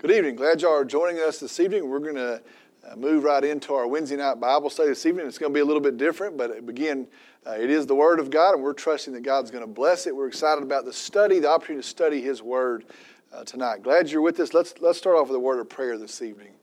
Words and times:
Good 0.00 0.12
evening. 0.12 0.36
Glad 0.36 0.62
y'all 0.62 0.72
are 0.72 0.84
joining 0.86 1.20
us 1.20 1.40
this 1.40 1.60
evening. 1.60 1.90
We're 1.90 1.98
going 1.98 2.14
to 2.14 2.40
uh, 2.90 2.96
move 2.96 3.22
right 3.22 3.44
into 3.44 3.74
our 3.74 3.86
Wednesday 3.86 4.16
night 4.16 4.40
Bible 4.40 4.70
study 4.70 4.88
this 4.88 5.04
evening. 5.04 5.26
It's 5.26 5.36
going 5.36 5.52
to 5.52 5.54
be 5.54 5.60
a 5.60 5.64
little 5.66 5.82
bit 5.82 5.98
different, 5.98 6.38
but 6.38 6.56
again, 6.56 7.06
uh, 7.46 7.50
it 7.50 7.68
is 7.68 7.86
the 7.86 7.94
Word 7.94 8.18
of 8.18 8.30
God, 8.30 8.54
and 8.54 8.62
we're 8.62 8.72
trusting 8.72 9.12
that 9.12 9.24
God's 9.24 9.50
going 9.50 9.62
to 9.62 9.70
bless 9.70 10.06
it. 10.06 10.16
We're 10.16 10.28
excited 10.28 10.62
about 10.62 10.86
the 10.86 10.92
study, 10.94 11.38
the 11.38 11.50
opportunity 11.50 11.82
to 11.82 11.86
study 11.86 12.22
His 12.22 12.40
Word 12.40 12.86
uh, 13.30 13.44
tonight. 13.44 13.82
Glad 13.82 14.10
you're 14.10 14.22
with 14.22 14.40
us. 14.40 14.54
Let's, 14.54 14.72
let's 14.80 14.96
start 14.96 15.16
off 15.16 15.28
with 15.28 15.36
a 15.36 15.38
word 15.38 15.60
of 15.60 15.68
prayer 15.68 15.98
this 15.98 16.22
evening. 16.22 16.54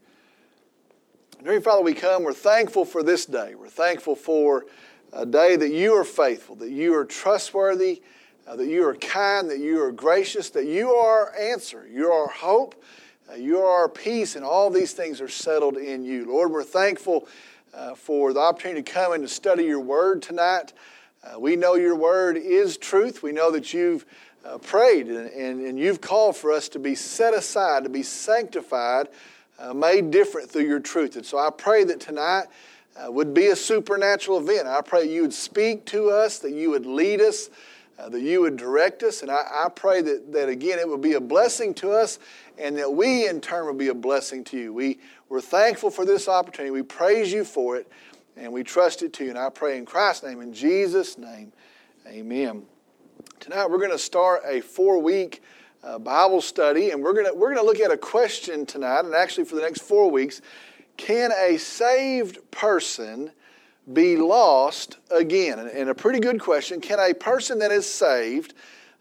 Dear 1.43 1.61
Father, 1.61 1.83
we 1.83 1.93
come. 1.93 2.23
We're 2.23 2.33
thankful 2.33 2.85
for 2.85 3.03
this 3.03 3.27
day. 3.27 3.53
We're 3.53 3.69
thankful 3.69 4.15
for 4.15 4.65
a 5.13 5.27
day 5.27 5.57
that 5.57 5.69
you 5.69 5.93
are 5.93 6.03
faithful, 6.03 6.55
that 6.55 6.71
you 6.71 6.95
are 6.95 7.05
trustworthy, 7.05 8.01
uh, 8.47 8.55
that 8.55 8.67
you 8.67 8.83
are 8.87 8.95
kind, 8.95 9.47
that 9.51 9.59
you 9.59 9.79
are 9.83 9.91
gracious, 9.91 10.49
that 10.49 10.65
you 10.65 10.89
are 10.89 11.37
answer, 11.37 11.87
you 11.87 12.11
are 12.11 12.29
hope, 12.29 12.73
uh, 13.29 13.35
you 13.35 13.59
are 13.59 13.81
our 13.81 13.89
peace, 13.89 14.35
and 14.35 14.45
all 14.45 14.69
these 14.69 14.93
things 14.93 15.19
are 15.19 15.27
settled 15.27 15.77
in 15.77 16.03
you. 16.03 16.25
Lord, 16.25 16.51
we're 16.51 16.63
thankful 16.63 17.27
uh, 17.73 17.93
for 17.93 18.33
the 18.33 18.39
opportunity 18.39 18.81
to 18.81 18.91
come 18.91 19.13
and 19.13 19.23
to 19.23 19.27
study 19.27 19.65
your 19.65 19.79
word 19.79 20.21
tonight. 20.21 20.73
Uh, 21.23 21.39
we 21.39 21.55
know 21.55 21.75
your 21.75 21.95
word 21.95 22.37
is 22.37 22.77
truth. 22.77 23.21
We 23.21 23.31
know 23.31 23.51
that 23.51 23.73
you've 23.73 24.05
uh, 24.45 24.57
prayed 24.59 25.07
and, 25.07 25.29
and, 25.31 25.65
and, 25.65 25.77
you've 25.79 25.99
called 25.99 26.37
for 26.37 26.53
us 26.53 26.69
to 26.69 26.79
be 26.79 26.95
set 26.95 27.33
aside, 27.33 27.83
to 27.83 27.89
be 27.89 28.03
sanctified, 28.03 29.09
uh, 29.59 29.73
made 29.73 30.09
different 30.11 30.49
through 30.49 30.65
your 30.65 30.79
truth. 30.79 31.17
And 31.17 31.25
so 31.25 31.37
I 31.37 31.49
pray 31.49 31.83
that 31.83 31.99
tonight 31.99 32.45
uh, 32.95 33.11
would 33.11 33.33
be 33.33 33.47
a 33.47 33.55
supernatural 33.55 34.37
event. 34.37 34.67
I 34.67 34.81
pray 34.81 35.11
you 35.11 35.23
would 35.23 35.33
speak 35.33 35.85
to 35.87 36.11
us, 36.11 36.39
that 36.39 36.51
you 36.51 36.69
would 36.69 36.85
lead 36.85 37.19
us, 37.19 37.49
uh, 37.99 38.09
that 38.09 38.21
you 38.21 38.41
would 38.41 38.57
direct 38.57 39.03
us. 39.03 39.21
And 39.21 39.31
I, 39.31 39.65
I, 39.65 39.69
pray 39.69 40.01
that, 40.01 40.31
that, 40.31 40.49
again, 40.49 40.79
it 40.79 40.87
would 40.87 41.01
be 41.01 41.13
a 41.13 41.21
blessing 41.21 41.73
to 41.75 41.91
us 41.91 42.19
and 42.57 42.77
that 42.77 42.91
we, 42.91 43.27
in 43.27 43.41
turn, 43.41 43.65
would 43.65 43.77
be 43.77 43.87
a 43.87 43.93
blessing 43.93 44.43
to 44.45 44.57
you. 44.57 44.73
We, 44.73 44.99
we're 45.29 45.41
thankful 45.41 45.89
for 45.89 46.05
this 46.05 46.27
opportunity. 46.27 46.71
We 46.71 46.83
praise 46.83 47.31
you 47.31 47.43
for 47.43 47.75
it, 47.75 47.91
and 48.35 48.51
we 48.51 48.63
trust 48.63 49.01
it 49.03 49.13
to 49.13 49.23
you. 49.23 49.31
And 49.31 49.39
I 49.39 49.49
pray 49.49 49.77
in 49.77 49.85
Christ's 49.85 50.23
name, 50.23 50.41
in 50.41 50.53
Jesus' 50.53 51.17
name, 51.17 51.51
amen. 52.07 52.63
Tonight, 53.39 53.69
we're 53.69 53.77
going 53.77 53.91
to 53.91 53.97
start 53.97 54.43
a 54.45 54.61
four 54.61 54.99
week 54.99 55.41
uh, 55.83 55.99
Bible 55.99 56.41
study, 56.41 56.91
and 56.91 57.03
we're 57.03 57.13
going 57.13 57.25
to, 57.25 57.33
we're 57.33 57.53
going 57.53 57.63
to 57.63 57.65
look 57.65 57.79
at 57.79 57.91
a 57.91 57.97
question 57.97 58.65
tonight, 58.65 59.05
and 59.05 59.13
actually 59.13 59.45
for 59.45 59.55
the 59.55 59.61
next 59.61 59.81
four 59.81 60.09
weeks. 60.09 60.41
Can 60.97 61.31
a 61.31 61.57
saved 61.57 62.39
person 62.49 63.31
be 63.91 64.17
lost 64.17 64.97
again? 65.11 65.59
And 65.59 65.89
a 65.89 65.95
pretty 65.95 66.19
good 66.19 66.39
question. 66.39 66.81
Can 66.81 66.99
a 66.99 67.13
person 67.13 67.59
that 67.59 67.71
is 67.71 67.91
saved 67.91 68.53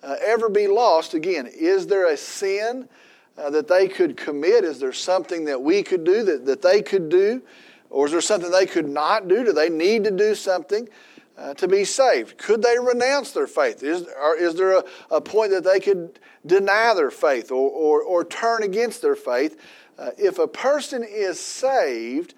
uh, 0.03 0.17
ever 0.25 0.49
be 0.49 0.69
lost 0.69 1.15
again? 1.15 1.47
Is 1.47 1.87
there 1.87 2.11
a 2.11 2.17
sin 2.17 2.89
uh, 3.37 3.51
that 3.51 3.69
they 3.69 3.89
could 3.89 4.17
commit? 4.17 4.65
Is 4.65 4.79
there 4.79 4.93
something 4.93 5.45
that 5.47 5.61
we 5.61 5.83
could 5.83 6.05
do 6.05 6.23
that, 6.25 6.47
that 6.47 6.63
they 6.63 6.83
could 6.83 7.09
do? 7.09 7.43
Or 7.91 8.07
is 8.07 8.13
there 8.13 8.21
something 8.21 8.51
they 8.51 8.67
could 8.67 8.89
not 8.89 9.29
do? 9.29 9.45
Do 9.45 9.53
they 9.53 9.69
need 9.69 10.05
to 10.05 10.11
do 10.11 10.35
something 10.35 10.89
uh, 11.37 11.55
to 11.55 11.69
be 11.69 11.85
saved? 11.85 12.39
Could 12.39 12.63
they 12.63 12.79
renounce 12.79 13.33
their 13.33 13.47
faith? 13.47 13.83
Is, 13.83 14.07
is 14.39 14.55
there 14.55 14.79
a, 14.79 14.85
a 15.11 15.21
point 15.21 15.51
that 15.51 15.65
they 15.65 15.81
could 15.81 16.19
deny 16.45 16.95
their 16.95 17.11
faith 17.11 17.51
or, 17.51 17.71
or, 17.71 18.03
or 18.03 18.25
turn 18.25 18.63
against 18.63 19.03
their 19.03 19.17
faith? 19.17 19.61
Uh, 19.99 20.11
if 20.19 20.39
a 20.39 20.49
person 20.49 21.05
is 21.05 21.41
saved, 21.41 22.35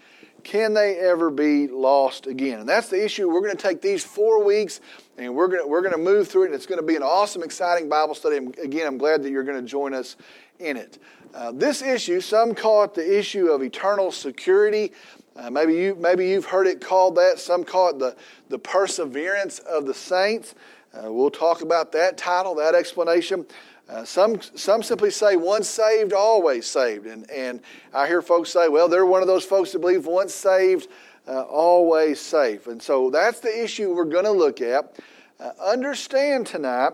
can 0.49 0.73
they 0.73 0.99
ever 0.99 1.29
be 1.29 1.69
lost 1.69 2.27
again? 2.27 2.61
And 2.61 2.67
that's 2.67 2.89
the 2.89 3.05
issue. 3.05 3.29
We're 3.29 3.43
going 3.43 3.55
to 3.55 3.63
take 3.63 3.83
these 3.83 4.03
four 4.03 4.43
weeks 4.43 4.81
and 5.19 5.35
we're 5.35 5.49
going 5.49 5.61
to, 5.61 5.69
we're 5.69 5.83
going 5.83 5.93
to 5.93 5.99
move 5.99 6.27
through 6.27 6.45
it. 6.45 6.47
And 6.47 6.55
it's 6.55 6.65
going 6.65 6.81
to 6.81 6.87
be 6.87 6.97
an 6.97 7.03
awesome, 7.03 7.43
exciting 7.43 7.91
Bible 7.91 8.15
study. 8.15 8.39
And 8.39 8.59
again, 8.59 8.87
I'm 8.87 8.97
glad 8.97 9.23
that 9.23 9.31
you're 9.31 9.45
going 9.45 9.61
to 9.61 9.69
join 9.69 9.93
us 9.93 10.17
in 10.59 10.79
it. 10.79 10.99
Uh, 11.35 11.53
this 11.53 11.83
issue, 11.83 12.23
some 12.23 12.55
call 12.55 12.85
it 12.85 12.95
the 12.95 13.19
issue 13.19 13.49
of 13.49 13.63
eternal 13.63 14.11
security. 14.11 14.93
Uh, 15.37 15.51
maybe, 15.51 15.75
you, 15.75 15.95
maybe 15.97 16.27
you've 16.27 16.47
heard 16.47 16.67
it 16.67 16.81
called 16.81 17.17
that. 17.17 17.39
Some 17.39 17.63
call 17.63 17.91
it 17.91 17.99
the, 17.99 18.17
the 18.49 18.59
perseverance 18.59 19.59
of 19.59 19.85
the 19.85 19.93
saints. 19.93 20.55
Uh, 20.95 21.13
we'll 21.13 21.31
talk 21.31 21.61
about 21.61 21.93
that 21.93 22.17
title, 22.17 22.55
that 22.55 22.75
explanation. 22.75 23.45
Uh, 23.89 24.05
some, 24.05 24.39
some 24.55 24.83
simply 24.83 25.11
say 25.11 25.37
once 25.37 25.67
saved, 25.67 26.13
always 26.13 26.67
saved. 26.67 27.07
And, 27.07 27.29
and 27.31 27.61
I 27.95 28.07
hear 28.07 28.21
folks 28.21 28.51
say, 28.51 28.69
well, 28.69 28.87
they're 28.87 29.07
one 29.07 29.23
of 29.23 29.29
those 29.29 29.45
folks 29.45 29.73
that 29.73 29.79
believe 29.79 30.05
once 30.05 30.35
saved, 30.35 30.89
uh, 31.27 31.43
always 31.43 32.21
safe. 32.21 32.67
And 32.67 32.83
so 32.83 33.09
that's 33.09 33.41
the 33.41 33.65
issue 33.65 33.95
we're 33.95 34.05
going 34.05 34.25
to 34.25 34.31
look 34.31 34.61
at. 34.61 34.95
Uh, 35.41 35.53
understand 35.59 36.47
tonight, 36.47 36.93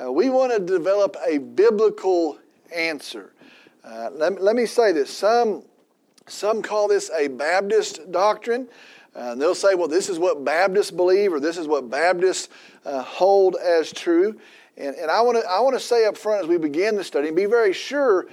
uh, 0.00 0.10
we 0.10 0.30
want 0.30 0.52
to 0.52 0.60
develop 0.60 1.14
a 1.26 1.38
biblical 1.38 2.38
answer. 2.74 3.34
Uh, 3.84 4.08
let, 4.12 4.40
let 4.42 4.56
me 4.56 4.64
say 4.64 4.92
this. 4.92 5.10
Some, 5.10 5.62
some 6.26 6.62
call 6.62 6.88
this 6.88 7.10
a 7.10 7.28
Baptist 7.28 8.10
doctrine. 8.12 8.66
Uh, 9.14 9.32
and 9.32 9.42
they'll 9.42 9.54
say, 9.54 9.74
well, 9.74 9.88
this 9.88 10.08
is 10.08 10.18
what 10.18 10.44
Baptists 10.44 10.92
believe, 10.92 11.32
or 11.32 11.40
this 11.40 11.58
is 11.58 11.66
what 11.66 11.90
Baptists 11.90 12.48
hold 12.86 13.56
as 13.56 13.92
true. 13.92 14.40
And, 14.80 14.96
and 14.96 15.10
I 15.10 15.20
want 15.20 15.36
to 15.36 15.46
I 15.46 15.60
want 15.60 15.76
to 15.76 15.80
say 15.80 16.06
up 16.06 16.16
front 16.16 16.42
as 16.42 16.48
we 16.48 16.56
begin 16.56 16.96
the 16.96 17.04
study, 17.04 17.30
be 17.30 17.44
very 17.44 17.74
sure 17.74 18.26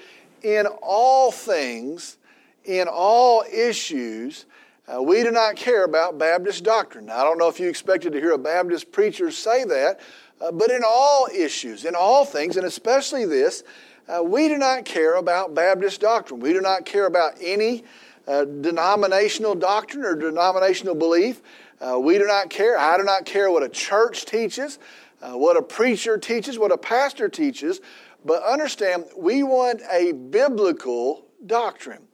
in 0.44 0.66
all 0.82 1.30
things, 1.30 2.18
in 2.64 2.88
all 2.90 3.44
issues, 3.52 4.46
uh, 4.88 5.02
we 5.04 5.24
do 5.24 5.32
not 5.32 5.58
care 5.58 5.84
about 5.84 6.18
Baptist 6.18 6.64
doctrine. 6.64 7.08
Now, 7.08 7.18
I 7.18 7.24
don't 7.24 7.38
know 7.38 7.50
if 7.50 7.60
you 7.60 7.68
expected 7.68 8.14
to 8.14 8.20
hear 8.22 8.32
a 8.32 8.38
Baptist 8.38 8.94
preacher 8.94 9.30
say 9.30 9.66
that, 9.66 10.00
uh, 10.40 10.54
but 10.54 10.72
in 10.72 10.84
all 10.88 11.28
issues, 11.36 11.84
in 11.84 11.96
all 11.96 12.24
things, 12.24 12.56
and 12.56 12.66
especially 12.66 13.26
this, 13.26 13.64
uh, 14.08 14.24
we 14.24 14.48
do 14.48 14.58
not 14.58 14.86
care 14.86 15.16
about 15.16 15.54
Baptist 15.54 16.00
doctrine. 16.00 16.40
We 16.40 16.54
do 16.54 16.62
not 16.62 16.86
care 16.86 17.08
about 17.08 17.34
any 17.42 17.84
uh, 18.26 18.46
denominational 18.46 19.56
doctrine 19.56 20.06
or 20.06 20.16
denominational 20.16 20.96
belief. 20.96 21.42
Uh, 21.82 22.00
we 22.00 22.18
do 22.18 22.26
not 22.26 22.50
care. 22.50 22.78
I 22.78 22.96
do 22.96 23.04
not 23.04 23.26
care 23.26 23.52
what 23.52 23.64
a 23.64 23.70
church 23.70 24.26
teaches 24.26 24.80
uh, 25.22 25.34
what 25.34 25.58
a 25.58 25.62
preacher 25.62 26.18
teaches, 26.18 26.60
what 26.60 26.72
a 26.72 26.78
pastor 26.78 27.30
teaches, 27.30 27.82
but 28.26 28.44
understand 28.44 29.06
we 29.18 29.44
want 29.44 29.82
a 29.92 30.12
biblical 30.12 31.26
doctrine. 31.46 32.08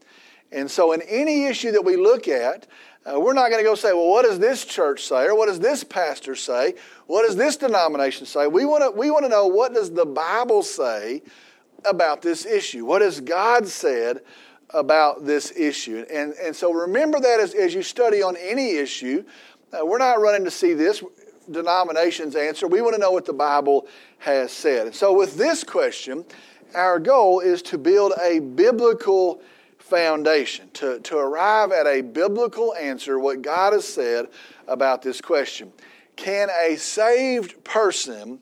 And 0.51 0.69
so, 0.69 0.91
in 0.91 1.01
any 1.03 1.45
issue 1.45 1.71
that 1.71 1.83
we 1.83 1.95
look 1.95 2.27
at, 2.27 2.67
uh, 3.05 3.19
we're 3.19 3.33
not 3.33 3.49
going 3.49 3.61
to 3.61 3.67
go 3.67 3.75
say, 3.75 3.91
well, 3.91 4.07
what 4.07 4.23
does 4.23 4.39
this 4.39 4.63
church 4.63 5.03
say? 5.03 5.25
Or 5.25 5.35
what 5.35 5.47
does 5.47 5.59
this 5.59 5.83
pastor 5.83 6.35
say? 6.35 6.75
What 7.07 7.25
does 7.25 7.35
this 7.35 7.57
denomination 7.57 8.25
say? 8.25 8.47
We 8.47 8.65
want 8.65 8.83
to, 8.83 8.91
we 8.91 9.11
want 9.11 9.25
to 9.25 9.29
know 9.29 9.47
what 9.47 9.73
does 9.73 9.91
the 9.91 10.05
Bible 10.05 10.61
say 10.61 11.23
about 11.83 12.21
this 12.21 12.45
issue? 12.45 12.85
What 12.85 13.01
has 13.01 13.19
God 13.19 13.67
said 13.67 14.21
about 14.69 15.25
this 15.25 15.51
issue? 15.51 16.05
And, 16.09 16.33
and 16.33 16.55
so 16.55 16.71
remember 16.71 17.19
that 17.19 17.39
as, 17.39 17.53
as 17.55 17.73
you 17.73 17.83
study 17.83 18.21
on 18.21 18.37
any 18.37 18.75
issue. 18.75 19.25
Uh, 19.73 19.83
we're 19.83 19.97
not 19.97 20.21
running 20.21 20.45
to 20.45 20.51
see 20.51 20.73
this 20.73 21.03
denominations 21.51 22.35
answer. 22.35 22.67
We 22.67 22.81
want 22.81 22.95
to 22.95 23.01
know 23.01 23.11
what 23.11 23.25
the 23.25 23.33
Bible 23.33 23.87
has 24.19 24.51
said. 24.51 24.87
And 24.87 24.95
so, 24.95 25.13
with 25.13 25.35
this 25.35 25.63
question, 25.63 26.25
our 26.73 26.99
goal 26.99 27.39
is 27.39 27.61
to 27.63 27.77
build 27.77 28.13
a 28.21 28.39
biblical 28.39 29.41
foundation, 29.77 30.69
to, 30.73 30.99
to 31.01 31.17
arrive 31.17 31.71
at 31.71 31.85
a 31.85 32.01
biblical 32.01 32.73
answer, 32.75 33.19
what 33.19 33.41
God 33.41 33.73
has 33.73 33.87
said 33.87 34.27
about 34.67 35.01
this 35.01 35.21
question. 35.21 35.71
Can 36.15 36.49
a 36.49 36.75
saved 36.77 37.63
person 37.63 38.39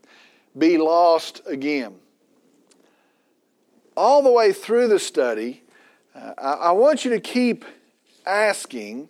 be 0.58 0.78
lost 0.78 1.42
again? 1.46 1.96
All 3.98 4.22
the 4.22 4.32
way 4.32 4.54
through 4.54 4.88
the 4.88 5.00
study, 5.00 5.64
uh, 6.16 6.34
I, 6.38 6.52
I 6.52 6.72
want 6.72 7.04
you 7.04 7.12
to 7.12 7.20
keep 7.20 7.66
asking 8.26 9.10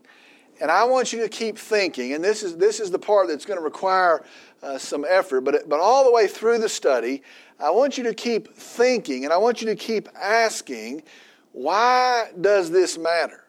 and 0.62 0.70
I 0.70 0.84
want 0.84 1.12
you 1.12 1.20
to 1.22 1.30
keep 1.30 1.58
thinking, 1.58 2.14
and 2.14 2.24
this 2.24 2.44
is, 2.44 2.56
this 2.56 2.80
is 2.80 2.92
the 2.92 3.00
part 3.00 3.28
that's 3.28 3.46
going 3.46 3.58
to 3.58 3.64
require 3.64 4.24
uh, 4.62 4.78
some 4.78 5.06
effort, 5.10 5.42
but, 5.42 5.68
but 5.68 5.80
all 5.80 6.06
the 6.06 6.12
way 6.12 6.28
through 6.28 6.60
the 6.60 6.70
study, 6.70 7.24
I 7.60 7.72
want 7.72 7.98
you 7.98 8.04
to 8.04 8.14
keep 8.14 8.54
thinking 8.54 9.24
and 9.24 9.34
I 9.34 9.38
want 9.38 9.62
you 9.62 9.68
to 9.68 9.76
keep 9.76 10.08
asking, 10.16 11.02
why 11.52 12.30
does 12.40 12.70
this 12.70 12.98
matter? 12.98 13.44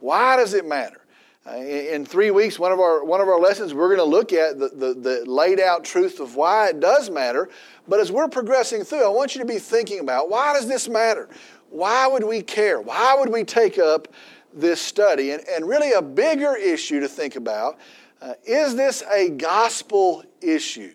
Why 0.00 0.36
does 0.36 0.54
it 0.54 0.66
matter? 0.66 1.02
Uh, 1.46 1.56
in, 1.56 1.94
in, 1.94 2.06
three 2.06 2.30
weeks, 2.30 2.58
one 2.58 2.72
of 2.72 2.80
our, 2.80 3.04
one 3.04 3.20
of 3.20 3.28
our 3.28 3.38
lessons, 3.38 3.74
we're 3.74 3.94
going 3.94 3.98
to 3.98 4.10
look 4.10 4.32
at 4.32 4.58
the, 4.58 4.68
the, 4.68 4.94
the 4.94 5.30
laid 5.30 5.60
out 5.60 5.84
truth 5.84 6.18
of 6.18 6.36
why 6.36 6.70
it 6.70 6.80
does 6.80 7.10
matter. 7.10 7.50
But 7.86 8.00
as 8.00 8.10
we're 8.10 8.28
progressing 8.28 8.84
through, 8.84 9.04
I 9.04 9.08
want 9.08 9.34
you 9.34 9.42
to 9.42 9.46
be 9.46 9.58
thinking 9.58 10.00
about 10.00 10.30
why 10.30 10.54
does 10.54 10.66
this 10.66 10.88
matter? 10.88 11.28
Why 11.68 12.06
would 12.06 12.24
we 12.24 12.40
care? 12.40 12.80
Why 12.80 13.14
would 13.18 13.30
we 13.30 13.44
take 13.44 13.78
up 13.78 14.08
this 14.54 14.80
study. 14.80 15.32
And, 15.32 15.42
and 15.48 15.68
really, 15.68 15.92
a 15.92 16.02
bigger 16.02 16.56
issue 16.56 17.00
to 17.00 17.08
think 17.08 17.36
about 17.36 17.78
uh, 18.24 18.34
is 18.44 18.74
this 18.74 19.02
a 19.12 19.28
gospel 19.28 20.24
issue? 20.40 20.92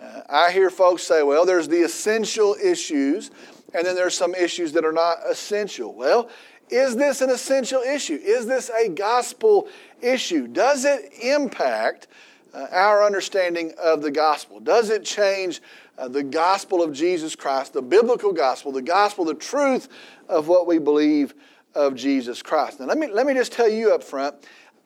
Uh, 0.00 0.20
I 0.28 0.52
hear 0.52 0.68
folks 0.68 1.02
say, 1.02 1.22
well, 1.22 1.46
there's 1.46 1.66
the 1.66 1.80
essential 1.82 2.54
issues, 2.62 3.30
and 3.72 3.86
then 3.86 3.94
there's 3.94 4.16
some 4.16 4.34
issues 4.34 4.72
that 4.72 4.84
are 4.84 4.92
not 4.92 5.18
essential. 5.26 5.94
Well, 5.94 6.28
is 6.68 6.94
this 6.94 7.22
an 7.22 7.30
essential 7.30 7.80
issue? 7.80 8.18
Is 8.22 8.46
this 8.46 8.70
a 8.70 8.88
gospel 8.90 9.68
issue? 10.02 10.46
Does 10.46 10.84
it 10.84 11.12
impact 11.22 12.08
uh, 12.52 12.66
our 12.70 13.02
understanding 13.02 13.72
of 13.82 14.02
the 14.02 14.10
gospel? 14.10 14.60
Does 14.60 14.90
it 14.90 15.04
change 15.04 15.62
uh, 15.96 16.08
the 16.08 16.22
gospel 16.22 16.82
of 16.82 16.92
Jesus 16.92 17.34
Christ, 17.34 17.72
the 17.72 17.82
biblical 17.82 18.32
gospel, 18.32 18.72
the 18.72 18.82
gospel, 18.82 19.24
the 19.24 19.34
truth 19.34 19.88
of 20.28 20.48
what 20.48 20.66
we 20.66 20.78
believe 20.78 21.34
of 21.74 21.94
Jesus 21.94 22.42
Christ. 22.42 22.80
Now, 22.80 22.86
let 22.86 22.98
me, 22.98 23.08
let 23.08 23.26
me 23.26 23.34
just 23.34 23.52
tell 23.52 23.68
you 23.68 23.94
up 23.94 24.02
front 24.02 24.34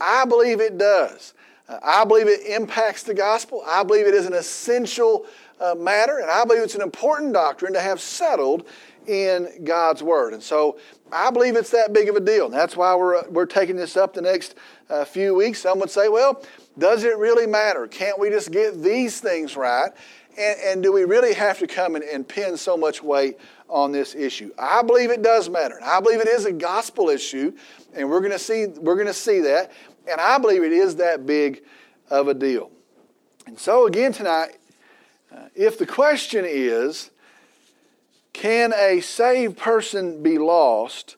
I 0.01 0.25
believe 0.25 0.61
it 0.61 0.79
does. 0.79 1.33
Uh, 1.69 1.79
I 1.83 2.05
believe 2.05 2.27
it 2.27 2.41
impacts 2.47 3.05
the 3.05 3.15
gospel. 3.15 3.63
I 3.67 3.85
believe 3.85 4.07
it 4.07 4.15
is 4.15 4.27
an 4.27 4.35
essential 4.35 5.27
uh, 5.61 5.77
matter, 5.77 6.19
and 6.19 6.29
I 6.29 6.45
believe 6.45 6.63
it's 6.63 6.75
an 6.75 6.83
important 6.83 7.33
doctrine 7.33 7.73
to 7.75 7.81
have 7.81 8.01
settled 8.01 8.67
in 9.07 9.65
God's 9.65 10.03
Word. 10.03 10.35
And 10.35 10.43
so 10.43 10.79
I 11.11 11.31
believe 11.31 11.57
it's 11.57 11.71
that 11.71 11.93
big 11.93 12.09
of 12.09 12.17
a 12.17 12.21
deal. 12.21 12.47
And 12.47 12.55
that's 12.55 12.77
why 12.77 12.95
we're, 12.95 13.29
we're 13.29 13.47
taking 13.47 13.77
this 13.77 13.97
up 13.97 14.15
the 14.15 14.23
next 14.23 14.55
uh, 14.91 15.05
few 15.05 15.35
weeks. 15.35 15.61
Some 15.61 15.79
would 15.81 15.91
say, 15.91 16.09
well, 16.09 16.45
does 16.79 17.05
it 17.05 17.17
really 17.19 17.47
matter? 17.47 17.87
Can't 17.87 18.19
we 18.19 18.31
just 18.31 18.51
get 18.51 18.83
these 18.83 19.21
things 19.21 19.57
right? 19.57 19.91
And, 20.39 20.61
and 20.65 20.83
do 20.83 20.93
we 20.93 21.05
really 21.05 21.35
have 21.35 21.59
to 21.59 21.67
come 21.67 21.95
and, 21.95 22.05
and 22.05 22.27
pin 22.27 22.57
so 22.57 22.77
much 22.77 23.03
weight 23.03 23.39
on 23.73 23.91
this 23.91 24.15
issue? 24.15 24.53
I 24.59 24.83
believe 24.83 25.11
it 25.11 25.23
does 25.23 25.49
matter. 25.49 25.79
I 25.83 26.01
believe 26.01 26.21
it 26.21 26.29
is 26.29 26.45
a 26.45 26.53
gospel 26.53 27.09
issue, 27.09 27.53
and 27.95 28.09
we're 28.09 28.21
going 28.21 28.33
to 28.33 28.39
see 28.39 28.67
we're 28.67 28.95
going 28.95 29.07
to 29.07 29.15
see 29.15 29.41
that. 29.41 29.73
And 30.11 30.21
I 30.21 30.39
believe 30.39 30.63
it 30.63 30.73
is 30.73 30.97
that 30.97 31.27
big 31.27 31.63
of 32.11 32.29
a 32.29 32.35
deal. 32.35 32.71
And 33.47 33.59
so 33.59 33.87
again 33.87 34.13
tonight, 34.13 34.59
uh, 35.35 35.47
if 35.55 35.79
the 35.79 35.87
question 35.87 36.45
is, 36.47 37.11
can 38.33 38.73
a 38.75 39.01
saved 39.01 39.57
person 39.57 40.23
be 40.23 40.39
lost? 40.39 41.17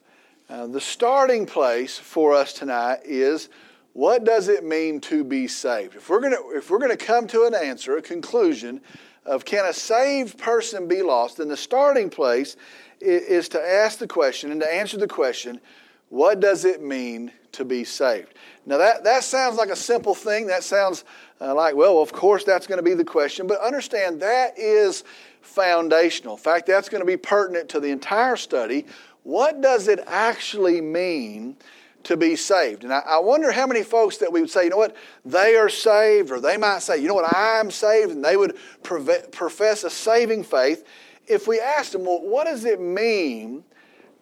Uh, 0.49 0.67
the 0.67 0.81
starting 0.81 1.47
place 1.47 1.99
for 1.99 2.35
us 2.35 2.53
tonight 2.53 3.01
is 3.05 3.49
what 3.95 4.25
does 4.25 4.49
it 4.49 4.65
mean 4.65 5.01
to 5.01 5.25
be 5.25 5.49
saved? 5.49 5.97
If 5.97 6.11
we're 6.11 6.21
going 6.21 6.33
to 6.33 6.57
if 6.57 6.71
we're 6.71 6.79
going 6.79 6.97
to 6.97 7.05
come 7.05 7.27
to 7.29 7.45
an 7.45 7.55
answer, 7.55 7.97
a 7.97 8.03
conclusion 8.03 8.81
of 9.27 9.45
can 9.45 9.65
a 9.65 9.73
saved 9.73 10.39
person 10.39 10.87
be 10.87 11.03
lost, 11.03 11.39
then 11.39 11.49
the 11.49 11.57
starting 11.57 12.11
place 12.11 12.57
is, 13.01 13.49
to 13.51 13.61
ask 13.61 13.99
the 13.99 14.07
question 14.07 14.51
and 14.51 14.61
to 14.61 14.75
answer 14.75 14.97
the 14.97 15.09
question, 15.09 15.61
what 16.09 16.41
does 16.41 16.65
it 16.65 16.83
mean 16.83 17.33
to 17.53 17.65
be 17.65 17.85
saved? 17.85 18.35
Now 18.67 18.79
that 18.79 19.05
that 19.05 19.25
sounds 19.25 19.57
like 19.57 19.69
a 19.69 19.77
simple 19.77 20.15
thing. 20.15 20.47
That 20.47 20.63
sounds 20.63 21.05
uh, 21.41 21.55
like 21.55 21.75
well, 21.75 22.01
of 22.01 22.13
course 22.13 22.45
that's 22.45 22.67
going 22.67 22.79
to 22.79 22.83
be 22.83 22.95
the 22.95 23.05
question, 23.05 23.47
but 23.47 23.61
understand 23.61 24.21
that 24.21 24.59
is 24.59 25.05
foundational. 25.41 26.37
In 26.37 26.43
fact, 26.43 26.67
that's 26.67 26.89
going 26.89 27.01
to 27.01 27.07
be 27.07 27.17
pertinent 27.17 27.69
to 27.71 27.81
the 27.81 27.91
entire 27.91 28.37
study. 28.37 28.87
What 29.23 29.61
does 29.61 29.89
it 29.89 30.01
actually 30.07 30.81
mean 30.81 31.57
to 32.05 32.17
be 32.17 32.37
saved? 32.37 32.85
And 32.85 32.93
I, 32.93 33.01
I, 33.01 33.19
wonder 33.19 33.53
how 33.53 33.67
many 33.67 33.83
folks 33.83 34.19
that 34.19 34.33
we 34.33 34.41
would 34.41 34.51
say, 34.51 34.65
you 34.65 34.71
know 34.71 34.77
what, 34.77 34.97
they 35.25 35.57
are 35.57 35.69
saved, 35.69 36.31
or 36.31 36.41
they 36.41 36.57
might 36.57 36.81
say, 36.81 36.99
you 36.99 37.09
know 37.09 37.15
what, 37.15 37.35
I'm 37.35 37.71
saved, 37.71 38.13
and 38.13 38.25
they 38.25 38.37
would 38.37 38.57
profess 38.83 39.85
a 39.85 39.91
saving 39.91 40.45
faith. 40.45 40.85
If 41.27 41.49
we 41.49 41.61
asked 41.61 41.93
them, 41.93 42.05
well, 42.05 42.21
what 42.21 42.45
does 42.45 42.65
it 42.65 42.81
mean 42.81 43.65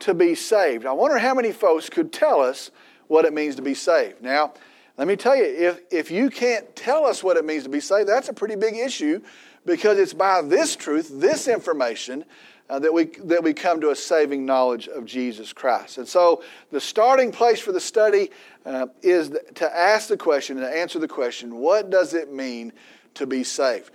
to 0.00 0.14
be 0.14 0.34
saved? 0.34 0.86
I 0.86 0.92
wonder 0.92 1.18
how 1.18 1.34
many 1.34 1.52
folks 1.52 1.90
could 1.90 2.12
tell 2.12 2.40
us 2.40 2.70
what 3.08 3.24
it 3.24 3.32
means 3.32 3.56
to 3.56 3.62
be 3.62 3.74
saved. 3.74 4.22
Now, 4.22 4.54
let 4.96 5.08
me 5.08 5.16
tell 5.16 5.34
you, 5.34 5.44
if, 5.44 5.80
if 5.90 6.10
you 6.10 6.30
can't 6.30 6.74
tell 6.76 7.04
us 7.04 7.24
what 7.24 7.36
it 7.36 7.44
means 7.44 7.64
to 7.64 7.68
be 7.68 7.80
saved, 7.80 8.08
that's 8.08 8.28
a 8.28 8.32
pretty 8.32 8.56
big 8.56 8.76
issue 8.76 9.20
because 9.64 9.98
it's 9.98 10.12
by 10.12 10.42
this 10.42 10.76
truth, 10.76 11.10
this 11.12 11.48
information, 11.48 12.24
uh, 12.72 12.78
that, 12.78 12.92
we, 12.92 13.04
that 13.04 13.44
we 13.44 13.52
come 13.52 13.82
to 13.82 13.90
a 13.90 13.94
saving 13.94 14.46
knowledge 14.46 14.88
of 14.88 15.04
Jesus 15.04 15.52
Christ. 15.52 15.98
And 15.98 16.08
so 16.08 16.42
the 16.70 16.80
starting 16.80 17.30
place 17.30 17.60
for 17.60 17.70
the 17.70 17.80
study 17.80 18.30
uh, 18.64 18.86
is 19.02 19.30
to 19.56 19.76
ask 19.76 20.08
the 20.08 20.16
question 20.16 20.56
and 20.56 20.66
to 20.66 20.74
answer 20.74 20.98
the 20.98 21.06
question 21.06 21.56
what 21.56 21.90
does 21.90 22.14
it 22.14 22.32
mean 22.32 22.72
to 23.12 23.26
be 23.26 23.44
saved? 23.44 23.90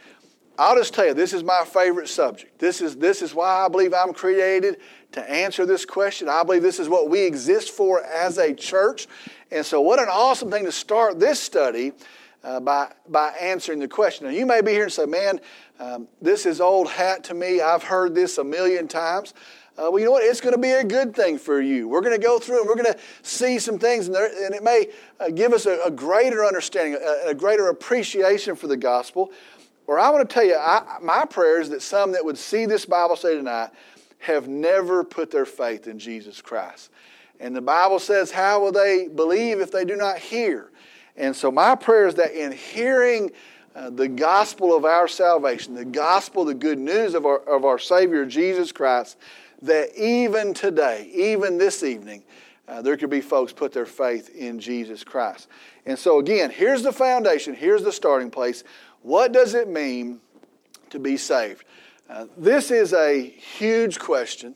I'll 0.60 0.76
just 0.76 0.94
tell 0.94 1.08
you, 1.08 1.16
this 1.16 1.34
is 1.34 1.44
my 1.44 1.66
favorite 1.66 2.08
subject. 2.08 2.60
This 2.60 2.80
is, 2.80 2.96
this 2.96 3.24
is 3.24 3.34
why 3.34 3.66
I 3.66 3.68
believe 3.68 3.96
I'm 3.96 4.14
created 4.14 4.78
to 5.14 5.28
answer 5.28 5.66
this 5.66 5.84
question. 5.84 6.30
I 6.30 6.44
believe 6.44 6.62
this 6.62 6.80
is 6.80 6.88
what 6.88 7.10
we 7.10 7.22
exist 7.22 7.72
for 7.72 8.04
as 8.04 8.38
a 8.38 8.54
church. 8.54 9.08
And 9.50 9.66
so, 9.66 9.82
what 9.82 10.00
an 10.00 10.10
awesome 10.12 10.52
thing 10.52 10.66
to 10.66 10.72
start 10.72 11.20
this 11.20 11.40
study 11.40 11.94
uh, 12.44 12.60
by, 12.60 12.92
by 13.08 13.30
answering 13.42 13.80
the 13.80 13.88
question. 13.88 14.28
Now, 14.28 14.34
you 14.34 14.46
may 14.46 14.62
be 14.62 14.72
here 14.72 14.84
and 14.84 14.92
say, 14.92 15.06
man, 15.06 15.40
um, 15.80 16.08
this 16.22 16.46
is 16.46 16.62
old 16.62 16.90
hat 16.90 17.24
to 17.26 17.34
me. 17.34 17.62
I've 17.62 17.84
heard 17.84 18.16
this 18.16 18.38
a 18.38 18.44
million 18.44 18.88
times. 18.88 19.34
Uh, 19.78 19.90
well, 19.92 20.00
you 20.00 20.06
know 20.06 20.12
what? 20.12 20.24
It's 20.24 20.42
going 20.42 20.56
to 20.56 20.62
be 20.62 20.72
a 20.72 20.84
good 20.84 21.16
thing 21.16 21.38
for 21.38 21.62
you. 21.62 21.88
We're 21.88 22.02
going 22.02 22.20
to 22.20 22.26
go 22.26 22.40
through 22.40 22.62
and 22.62 22.68
we're 22.68 22.82
going 22.82 22.94
to 22.94 23.00
see 23.22 23.60
some 23.60 23.78
things, 23.78 24.08
and, 24.08 24.16
there, 24.16 24.46
and 24.46 24.56
it 24.56 24.64
may 24.64 24.88
uh, 25.20 25.30
give 25.30 25.54
us 25.54 25.68
a, 25.68 25.80
a, 25.86 25.92
greater 25.92 26.44
understanding, 26.44 27.00
a, 27.00 27.30
a, 27.30 27.34
greater 27.36 27.68
appreciation 27.68 28.56
for 28.56 28.66
the 28.66 28.78
gospel. 28.78 29.32
Or 29.86 30.00
I 30.00 30.10
want 30.10 30.28
to 30.28 30.34
tell 30.34 30.44
you, 30.44 30.56
I, 30.56 30.98
my 31.02 31.26
prayer 31.26 31.62
is 31.62 31.70
that 31.70 31.84
some 31.84 32.12
that 32.14 32.26
would 32.26 32.40
see 32.40 32.66
this 32.66 32.86
Bible 32.86 33.16
study 33.16 33.36
tonight 33.36 33.70
have 34.20 34.48
never 34.48 35.04
put 35.04 35.30
their 35.30 35.46
faith 35.46 35.86
in 35.88 36.00
Jesus 36.00 36.42
Christ. 36.42 36.90
And 37.40 37.56
the 37.56 37.62
Bible 37.62 38.00
says, 38.00 38.32
How 38.32 38.60
will 38.60 38.72
they 38.72 39.08
believe 39.08 39.60
if 39.60 39.72
they 39.72 39.86
do 39.86 39.96
not 39.96 40.18
hear? 40.18 40.72
And 41.18 41.36
so, 41.36 41.52
my 41.52 41.76
prayer 41.76 42.08
is 42.08 42.16
that 42.16 42.32
in 42.32 42.52
hearing 42.52 43.32
uh, 43.76 43.90
the 43.90 44.08
gospel 44.08 44.76
of 44.76 44.86
our 44.86 45.08
salvation, 45.08 45.74
the 45.74 45.86
gospel, 45.86 46.46
the 46.46 46.54
good 46.54 46.80
news 46.80 47.14
of 47.14 47.26
our, 47.26 47.40
of 47.40 47.66
our 47.66 47.80
Savior 47.80 48.26
Jesus 48.26 48.72
Christ, 48.72 49.18
that 49.62 49.96
even 49.96 50.54
today, 50.54 51.10
even 51.14 51.58
this 51.58 51.84
evening, 51.84 52.24
uh, 52.68 52.82
there 52.82 52.98
could 52.98 53.10
be 53.10 53.22
folks 53.22 53.54
put 53.54 53.72
their 53.72 53.86
faith 53.86 54.30
in 54.36 54.60
Jesus 54.60 55.04
Christ. 55.04 55.48
And 55.86 55.98
so, 55.98 56.20
again, 56.20 56.50
here's 56.52 56.84
the 56.84 56.92
foundation, 56.92 57.56
here's 57.56 57.84
the 57.84 57.92
starting 57.92 58.30
place. 58.30 58.64
What 59.02 59.32
does 59.32 59.54
it 59.54 59.68
mean 59.68 60.20
to 60.90 61.00
be 61.00 61.18
saved? 61.18 61.64
Uh, 62.10 62.26
this 62.38 62.72
is 62.72 62.94
a 62.94 63.22
huge 63.22 64.00
question. 64.00 64.56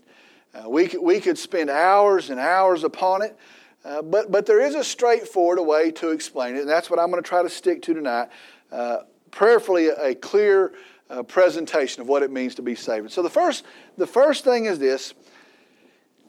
Uh, 0.54 0.70
we, 0.70 0.88
could, 0.88 1.02
we 1.02 1.20
could 1.20 1.38
spend 1.38 1.70
hours 1.70 2.30
and 2.30 2.40
hours 2.40 2.84
upon 2.84 3.22
it. 3.22 3.38
Uh, 3.84 4.02
but, 4.02 4.32
but 4.32 4.46
there 4.46 4.62
is 4.62 4.76
a 4.76 4.84
straightforward 4.84 5.60
way 5.60 5.92
to 5.92 6.12
explain 6.12 6.56
it, 6.56 6.62
and 6.62 6.70
that's 6.70 6.90
what 6.90 7.00
I'm 7.00 7.10
going 7.10 7.22
to 7.22 7.28
try 7.28 7.42
to 7.42 7.50
stick 7.50 7.82
to 7.84 7.94
tonight. 7.94 8.30
Uh, 8.72 9.00
prayerfully, 9.32 9.88
a 9.88 10.14
clear 10.14 10.74
uh, 11.10 11.24
presentation 11.24 12.02
of 12.02 12.08
what 12.08 12.24
it 12.24 12.32
means 12.32 12.56
to 12.56 12.62
be 12.62 12.76
saved. 12.76 13.12
So 13.12 13.22
the 13.22 13.30
first, 13.30 13.66
the 13.98 14.08
first 14.08 14.44
thing 14.44 14.66
is 14.66 14.80
this 14.80 15.14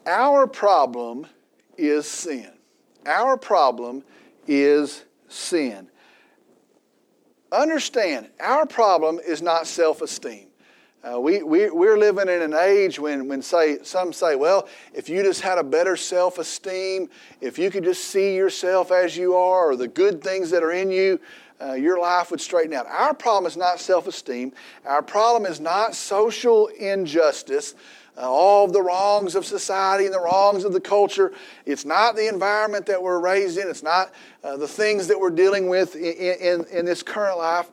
our 0.05 0.47
problem 0.47 1.27
is 1.77 2.07
sin. 2.07 2.51
Our 3.05 3.37
problem 3.37 4.03
is 4.47 5.03
sin. 5.27 5.89
Understand, 7.51 8.29
our 8.39 8.65
problem 8.65 9.19
is 9.25 9.41
not 9.41 9.67
self 9.67 10.01
esteem. 10.01 10.47
Uh, 11.03 11.19
we, 11.19 11.43
we, 11.43 11.69
we're 11.69 11.97
living 11.97 12.29
in 12.29 12.41
an 12.41 12.53
age 12.53 12.97
when, 12.97 13.27
when 13.27 13.41
say, 13.41 13.77
some 13.83 14.13
say, 14.13 14.35
well, 14.37 14.69
if 14.93 15.09
you 15.09 15.21
just 15.21 15.41
had 15.41 15.57
a 15.57 15.63
better 15.63 15.97
self 15.97 16.37
esteem, 16.37 17.09
if 17.41 17.59
you 17.59 17.69
could 17.69 17.83
just 17.83 18.05
see 18.05 18.35
yourself 18.35 18.89
as 18.89 19.17
you 19.17 19.35
are, 19.35 19.71
or 19.71 19.75
the 19.75 19.87
good 19.87 20.23
things 20.23 20.49
that 20.49 20.63
are 20.63 20.71
in 20.71 20.89
you, 20.89 21.19
uh, 21.61 21.73
your 21.73 21.99
life 21.99 22.31
would 22.31 22.39
straighten 22.39 22.73
out. 22.73 22.85
Our 22.87 23.13
problem 23.13 23.47
is 23.49 23.57
not 23.57 23.81
self 23.81 24.07
esteem. 24.07 24.53
Our 24.85 25.01
problem 25.01 25.45
is 25.45 25.59
not 25.59 25.93
social 25.93 26.67
injustice, 26.67 27.75
uh, 28.17 28.21
all 28.21 28.63
of 28.63 28.71
the 28.71 28.81
wrongs 28.81 29.35
of 29.35 29.45
society 29.45 30.05
and 30.05 30.13
the 30.13 30.21
wrongs 30.21 30.63
of 30.63 30.71
the 30.71 30.79
culture. 30.79 31.33
It's 31.65 31.83
not 31.83 32.15
the 32.15 32.29
environment 32.29 32.85
that 32.85 33.01
we're 33.01 33.19
raised 33.19 33.57
in. 33.57 33.67
It's 33.67 33.83
not 33.83 34.13
uh, 34.41 34.55
the 34.55 34.69
things 34.69 35.07
that 35.07 35.19
we're 35.19 35.31
dealing 35.31 35.67
with 35.67 35.97
in, 35.97 36.61
in, 36.61 36.65
in 36.71 36.85
this 36.85 37.03
current 37.03 37.37
life. 37.37 37.69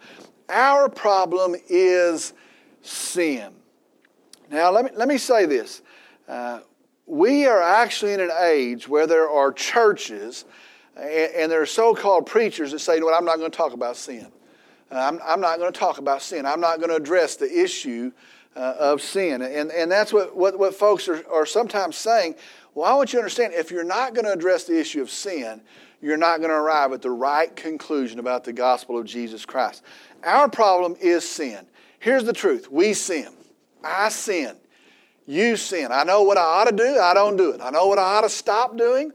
Our 0.49 0.89
problem 0.89 1.55
is 1.69 2.33
sin. 2.83 3.53
Now, 4.51 4.71
let 4.71 4.85
me, 4.85 4.91
let 4.95 5.09
me 5.09 5.19
say 5.19 5.47
this. 5.47 5.83
Uh, 6.29 6.61
we 7.07 7.47
are 7.47 7.61
actually 7.61 8.13
in 8.13 8.21
an 8.21 8.31
age 8.41 8.89
where 8.89 9.07
there 9.07 9.29
are 9.29 9.53
churches 9.53 10.45
and, 10.97 11.35
and 11.35 11.53
there 11.53 11.63
are 11.63 11.67
so 11.67 11.95
called 11.95 12.27
preachers 12.27 12.73
that 12.73 12.81
say, 12.81 12.95
you 12.95 13.01
know 13.01 13.07
what, 13.07 13.17
I'm 13.17 13.25
not 13.25 13.39
going 13.39 13.51
to 13.51 13.57
talk 13.57 13.73
about 13.73 13.97
sin. 13.97 14.31
Uh, 14.91 14.97
I'm, 14.97 15.21
I'm, 15.25 15.41
not 15.41 15.59
going 15.59 15.73
to 15.73 15.79
talk 15.79 15.99
about 15.99 16.23
sin. 16.23 16.47
I'm 16.47 16.61
not 16.61 16.79
going 16.79 16.91
to 16.91 16.97
address 16.97 17.37
the 17.37 17.47
issue 17.47 18.13
uh, 18.57 18.75
of 18.79 19.01
sin. 19.01 19.43
And, 19.43 19.71
and 19.71 19.91
that's 19.91 20.13
what, 20.13 20.37
what, 20.37 20.59
what 20.59 20.75
folks 20.75 21.09
are, 21.09 21.25
are 21.31 21.47
sometimes 21.47 21.97
saying. 21.97 22.35
Well, 22.75 22.91
I 22.91 22.95
want 22.95 23.13
you 23.13 23.19
to 23.19 23.23
understand 23.23 23.55
if 23.55 23.71
you're 23.71 23.85
not 23.85 24.15
going 24.15 24.25
to 24.25 24.33
address 24.33 24.65
the 24.65 24.79
issue 24.79 25.01
of 25.01 25.11
sin, 25.11 25.61
you're 26.03 26.17
not 26.17 26.39
going 26.39 26.51
to 26.51 26.57
arrive 26.57 26.93
at 26.93 27.03
the 27.03 27.11
right 27.11 27.55
conclusion 27.55 28.19
about 28.19 28.45
the 28.45 28.53
gospel 28.53 28.99
of 28.99 29.07
Jesus 29.07 29.45
Christ. 29.45 29.83
Our 30.25 30.49
problem 30.49 30.97
is 31.01 31.29
sin. 31.29 31.67
Here's 32.01 32.25
the 32.25 32.33
truth 32.33 32.71
we 32.71 32.93
sin. 32.95 33.29
I 33.85 34.09
sin. 34.09 34.57
You 35.27 35.57
sin. 35.57 35.93
I 35.93 36.03
know 36.03 36.23
what 36.23 36.37
I 36.37 36.43
ought 36.43 36.65
to 36.65 36.77
do, 36.77 36.99
I 36.99 37.15
don't 37.15 37.37
do 37.37 37.53
it. 37.53 37.61
I 37.61 37.71
know 37.71 37.87
what 37.87 37.99
I 37.99 38.17
ought 38.17 38.23
to 38.23 38.29
stop 38.29 38.77
doing, 38.77 39.13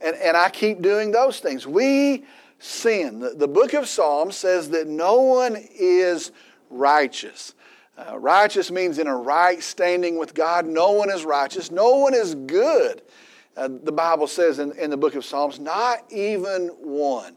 and, 0.00 0.14
and 0.16 0.36
I 0.36 0.48
keep 0.50 0.80
doing 0.80 1.10
those 1.10 1.40
things. 1.40 1.66
We 1.66 2.24
sin. 2.58 3.18
The, 3.18 3.30
the 3.30 3.48
book 3.48 3.74
of 3.74 3.88
Psalms 3.88 4.36
says 4.36 4.68
that 4.70 4.86
no 4.86 5.20
one 5.20 5.56
is 5.74 6.30
righteous. 6.70 7.54
Uh, 7.98 8.18
righteous 8.18 8.70
means 8.70 8.98
in 8.98 9.06
a 9.06 9.16
right 9.16 9.62
standing 9.62 10.18
with 10.18 10.34
God. 10.34 10.66
No 10.66 10.92
one 10.92 11.10
is 11.10 11.24
righteous. 11.24 11.70
No 11.70 11.96
one 11.96 12.14
is 12.14 12.34
good. 12.34 13.00
Uh, 13.56 13.68
the 13.82 13.92
Bible 13.92 14.26
says 14.26 14.58
in, 14.58 14.72
in 14.72 14.90
the 14.90 14.96
book 14.98 15.14
of 15.14 15.24
Psalms, 15.24 15.58
not 15.58 16.04
even 16.10 16.68
one. 16.80 17.36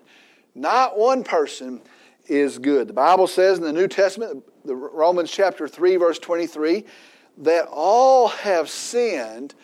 Not 0.55 0.97
one 0.97 1.23
person 1.23 1.81
is 2.27 2.57
good. 2.59 2.89
The 2.89 2.93
Bible 2.93 3.27
says 3.27 3.57
in 3.57 3.63
the 3.63 3.71
New 3.71 3.87
Testament, 3.87 4.43
the 4.65 4.75
Romans 4.75 5.31
chapter 5.31 5.67
3, 5.67 5.95
verse 5.97 6.19
23, 6.19 6.85
that 7.39 7.67
all 7.71 8.27
have 8.27 8.69
sinned 8.69 9.55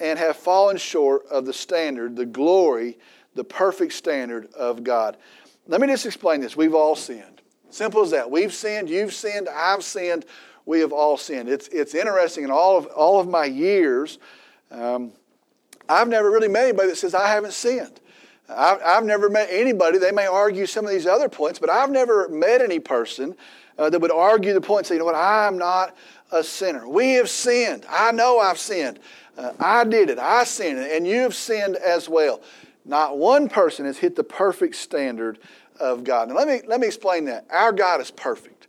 and 0.00 0.18
have 0.18 0.36
fallen 0.36 0.76
short 0.76 1.26
of 1.26 1.46
the 1.46 1.52
standard, 1.52 2.16
the 2.16 2.26
glory, 2.26 2.98
the 3.34 3.44
perfect 3.44 3.92
standard 3.92 4.52
of 4.54 4.84
God. 4.84 5.16
Let 5.66 5.80
me 5.80 5.86
just 5.86 6.06
explain 6.06 6.40
this. 6.40 6.56
We've 6.56 6.74
all 6.74 6.96
sinned. 6.96 7.40
Simple 7.70 8.02
as 8.02 8.10
that. 8.10 8.30
We've 8.30 8.52
sinned, 8.52 8.90
you've 8.90 9.14
sinned, 9.14 9.48
I've 9.48 9.82
sinned, 9.82 10.26
we 10.66 10.80
have 10.80 10.92
all 10.92 11.16
sinned. 11.16 11.48
It's, 11.48 11.68
it's 11.68 11.94
interesting 11.94 12.44
in 12.44 12.50
all 12.50 12.76
of, 12.76 12.86
all 12.86 13.18
of 13.18 13.28
my 13.28 13.46
years, 13.46 14.18
um, 14.70 15.12
I've 15.88 16.08
never 16.08 16.30
really 16.30 16.48
met 16.48 16.64
anybody 16.64 16.88
that 16.88 16.96
says 16.96 17.14
I 17.14 17.28
haven't 17.28 17.54
sinned. 17.54 18.00
I've, 18.56 18.80
I've, 18.84 19.04
never 19.04 19.28
met 19.28 19.48
anybody, 19.50 19.98
they 19.98 20.12
may 20.12 20.26
argue 20.26 20.66
some 20.66 20.84
of 20.84 20.90
these 20.90 21.06
other 21.06 21.28
points, 21.28 21.58
but 21.58 21.70
I've 21.70 21.90
never 21.90 22.28
met 22.28 22.60
any 22.60 22.78
person 22.78 23.34
uh, 23.78 23.90
that 23.90 24.00
would 24.00 24.12
argue 24.12 24.52
the 24.52 24.60
point 24.60 24.80
and 24.80 24.86
say, 24.86 24.94
you 24.94 24.98
know 25.00 25.06
what, 25.06 25.14
I'm 25.14 25.58
not 25.58 25.96
a 26.30 26.42
sinner. 26.42 26.88
We 26.88 27.12
have 27.12 27.28
sinned. 27.28 27.84
I 27.88 28.12
know 28.12 28.38
I've 28.38 28.58
sinned. 28.58 28.98
Uh, 29.36 29.52
I 29.58 29.84
did 29.84 30.10
it. 30.10 30.18
I 30.18 30.44
sinned, 30.44 30.78
and 30.78 31.06
you 31.06 31.20
have 31.20 31.34
sinned 31.34 31.76
as 31.76 32.08
well. 32.08 32.42
Not 32.84 33.18
one 33.18 33.48
person 33.48 33.86
has 33.86 33.98
hit 33.98 34.16
the 34.16 34.24
perfect 34.24 34.76
standard 34.76 35.38
of 35.78 36.04
God. 36.04 36.28
Now, 36.28 36.34
let 36.34 36.48
me, 36.48 36.62
let 36.66 36.80
me 36.80 36.86
explain 36.86 37.26
that. 37.26 37.46
Our 37.50 37.72
God 37.72 38.00
is 38.00 38.10
perfect. 38.10 38.66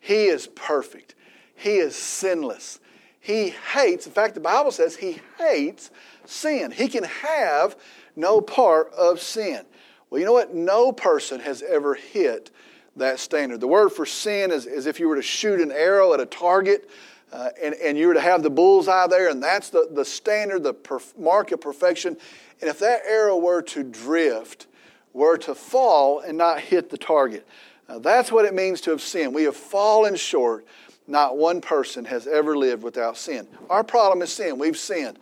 He 0.00 0.26
is 0.26 0.46
perfect. 0.48 1.14
He 1.54 1.76
is 1.76 1.96
sinless. 1.96 2.80
He 3.20 3.50
hates, 3.74 4.06
in 4.06 4.12
fact, 4.12 4.34
the 4.34 4.40
Bible 4.40 4.70
says 4.70 4.96
he 4.96 5.20
hates 5.38 5.90
sin. 6.24 6.70
He 6.70 6.88
can 6.88 7.04
have 7.04 7.76
no 8.18 8.40
part 8.40 8.92
of 8.92 9.20
sin. 9.20 9.64
Well, 10.10 10.18
you 10.18 10.26
know 10.26 10.32
what? 10.32 10.54
No 10.54 10.92
person 10.92 11.40
has 11.40 11.62
ever 11.62 11.94
hit 11.94 12.50
that 12.96 13.20
standard. 13.20 13.60
The 13.60 13.68
word 13.68 13.90
for 13.90 14.04
sin 14.04 14.50
is 14.50 14.66
as 14.66 14.86
if 14.86 14.98
you 14.98 15.08
were 15.08 15.16
to 15.16 15.22
shoot 15.22 15.60
an 15.60 15.70
arrow 15.70 16.12
at 16.12 16.20
a 16.20 16.26
target 16.26 16.90
uh, 17.32 17.50
and, 17.62 17.74
and 17.74 17.98
you 17.98 18.08
were 18.08 18.14
to 18.14 18.20
have 18.20 18.42
the 18.42 18.50
bullseye 18.50 19.06
there, 19.06 19.28
and 19.28 19.42
that's 19.42 19.68
the, 19.70 19.88
the 19.92 20.04
standard, 20.04 20.62
the 20.62 20.74
perf- 20.74 21.16
mark 21.18 21.52
of 21.52 21.60
perfection. 21.60 22.16
And 22.60 22.70
if 22.70 22.78
that 22.78 23.02
arrow 23.06 23.36
were 23.36 23.62
to 23.62 23.82
drift, 23.82 24.66
were 25.12 25.36
to 25.38 25.54
fall 25.54 26.20
and 26.20 26.38
not 26.38 26.60
hit 26.60 26.90
the 26.90 26.98
target, 26.98 27.46
uh, 27.88 27.98
that's 27.98 28.32
what 28.32 28.44
it 28.44 28.54
means 28.54 28.80
to 28.82 28.90
have 28.90 29.02
sinned. 29.02 29.34
We 29.34 29.44
have 29.44 29.56
fallen 29.56 30.16
short. 30.16 30.66
Not 31.06 31.36
one 31.36 31.60
person 31.60 32.04
has 32.06 32.26
ever 32.26 32.56
lived 32.56 32.82
without 32.82 33.16
sin. 33.16 33.48
Our 33.70 33.84
problem 33.84 34.20
is 34.22 34.32
sin. 34.32 34.58
We've 34.58 34.76
sinned. 34.76 35.18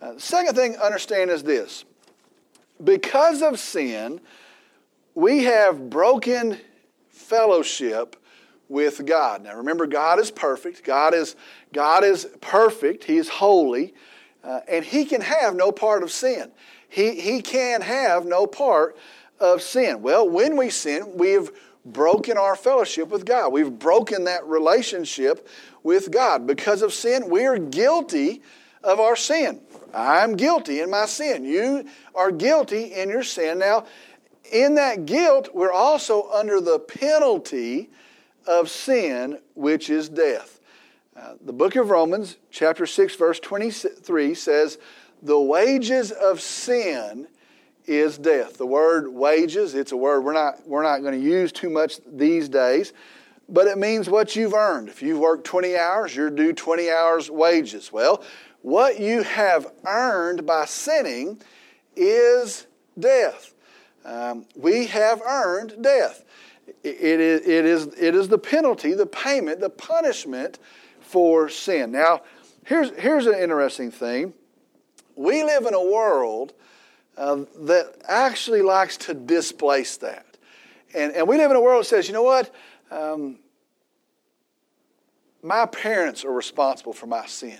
Uh, 0.00 0.12
the 0.12 0.20
second 0.20 0.54
thing 0.54 0.76
understand 0.76 1.30
is 1.30 1.42
this 1.42 1.84
because 2.82 3.42
of 3.42 3.58
sin, 3.58 4.20
we 5.14 5.44
have 5.44 5.90
broken 5.90 6.58
fellowship 7.08 8.16
with 8.68 9.06
God. 9.06 9.42
Now 9.44 9.56
remember, 9.56 9.86
God 9.86 10.18
is 10.18 10.30
perfect. 10.30 10.84
God 10.84 11.14
is, 11.14 11.36
God 11.72 12.04
is 12.04 12.26
perfect. 12.40 13.04
He 13.04 13.16
is 13.16 13.28
holy. 13.28 13.94
Uh, 14.42 14.60
and 14.68 14.84
He 14.84 15.04
can 15.04 15.20
have 15.20 15.54
no 15.56 15.72
part 15.72 16.02
of 16.02 16.10
sin. 16.10 16.52
He, 16.88 17.20
he 17.20 17.42
can 17.42 17.82
have 17.82 18.24
no 18.24 18.46
part 18.46 18.96
of 19.40 19.60
sin. 19.60 20.02
Well, 20.02 20.28
when 20.28 20.56
we 20.56 20.70
sin, 20.70 21.12
we 21.16 21.32
have 21.32 21.50
broken 21.84 22.38
our 22.38 22.56
fellowship 22.56 23.08
with 23.08 23.24
God. 23.24 23.52
We've 23.52 23.78
broken 23.78 24.24
that 24.24 24.46
relationship 24.46 25.48
with 25.82 26.10
God. 26.10 26.46
Because 26.46 26.82
of 26.82 26.92
sin, 26.92 27.28
we 27.28 27.44
are 27.44 27.58
guilty 27.58 28.42
of 28.82 29.00
our 29.00 29.16
sin. 29.16 29.60
I'm 29.94 30.36
guilty 30.36 30.80
in 30.80 30.90
my 30.90 31.06
sin. 31.06 31.44
You 31.44 31.86
are 32.14 32.30
guilty 32.30 32.94
in 32.94 33.08
your 33.08 33.22
sin. 33.22 33.58
Now, 33.58 33.86
in 34.52 34.74
that 34.76 35.06
guilt, 35.06 35.50
we're 35.54 35.72
also 35.72 36.30
under 36.30 36.60
the 36.60 36.78
penalty 36.78 37.90
of 38.46 38.70
sin, 38.70 39.38
which 39.54 39.90
is 39.90 40.08
death. 40.08 40.60
Uh, 41.16 41.34
the 41.44 41.52
book 41.52 41.76
of 41.76 41.90
Romans, 41.90 42.36
chapter 42.50 42.86
6, 42.86 43.16
verse 43.16 43.40
23 43.40 44.34
says, 44.34 44.78
The 45.22 45.40
wages 45.40 46.12
of 46.12 46.40
sin 46.40 47.26
is 47.86 48.18
death. 48.18 48.58
The 48.58 48.66
word 48.66 49.08
wages, 49.08 49.74
it's 49.74 49.92
a 49.92 49.96
word 49.96 50.22
we're 50.22 50.32
not, 50.32 50.66
we're 50.68 50.82
not 50.82 51.00
going 51.00 51.18
to 51.18 51.26
use 51.26 51.52
too 51.52 51.70
much 51.70 52.00
these 52.06 52.48
days, 52.48 52.92
but 53.48 53.66
it 53.66 53.78
means 53.78 54.10
what 54.10 54.36
you've 54.36 54.54
earned. 54.54 54.88
If 54.88 55.02
you've 55.02 55.18
worked 55.18 55.44
20 55.44 55.76
hours, 55.76 56.14
you're 56.14 56.30
due 56.30 56.52
20 56.52 56.90
hours 56.90 57.30
wages. 57.30 57.92
Well, 57.92 58.22
what 58.62 58.98
you 58.98 59.22
have 59.22 59.66
earned 59.84 60.46
by 60.46 60.64
sinning 60.64 61.40
is 61.94 62.66
death. 62.98 63.54
Um, 64.04 64.46
we 64.54 64.86
have 64.86 65.20
earned 65.22 65.82
death. 65.82 66.24
It 66.82 67.20
is, 67.20 67.46
it, 67.46 67.64
is, 67.64 67.86
it 67.98 68.14
is 68.14 68.28
the 68.28 68.38
penalty, 68.38 68.94
the 68.94 69.06
payment, 69.06 69.60
the 69.60 69.70
punishment 69.70 70.58
for 71.00 71.48
sin. 71.48 71.92
Now, 71.92 72.22
here's, 72.64 72.90
here's 72.98 73.26
an 73.26 73.38
interesting 73.38 73.90
thing. 73.90 74.32
We 75.14 75.42
live 75.42 75.66
in 75.66 75.74
a 75.74 75.82
world 75.82 76.52
uh, 77.16 77.44
that 77.60 77.94
actually 78.06 78.62
likes 78.62 78.96
to 78.98 79.14
displace 79.14 79.96
that. 79.98 80.26
And, 80.94 81.12
and 81.12 81.26
we 81.26 81.36
live 81.36 81.50
in 81.50 81.56
a 81.56 81.60
world 81.60 81.82
that 81.82 81.88
says, 81.88 82.08
you 82.08 82.14
know 82.14 82.22
what? 82.22 82.54
Um, 82.90 83.38
my 85.46 85.64
parents 85.66 86.24
are 86.24 86.32
responsible 86.32 86.92
for 86.92 87.06
my 87.06 87.26
sin. 87.26 87.58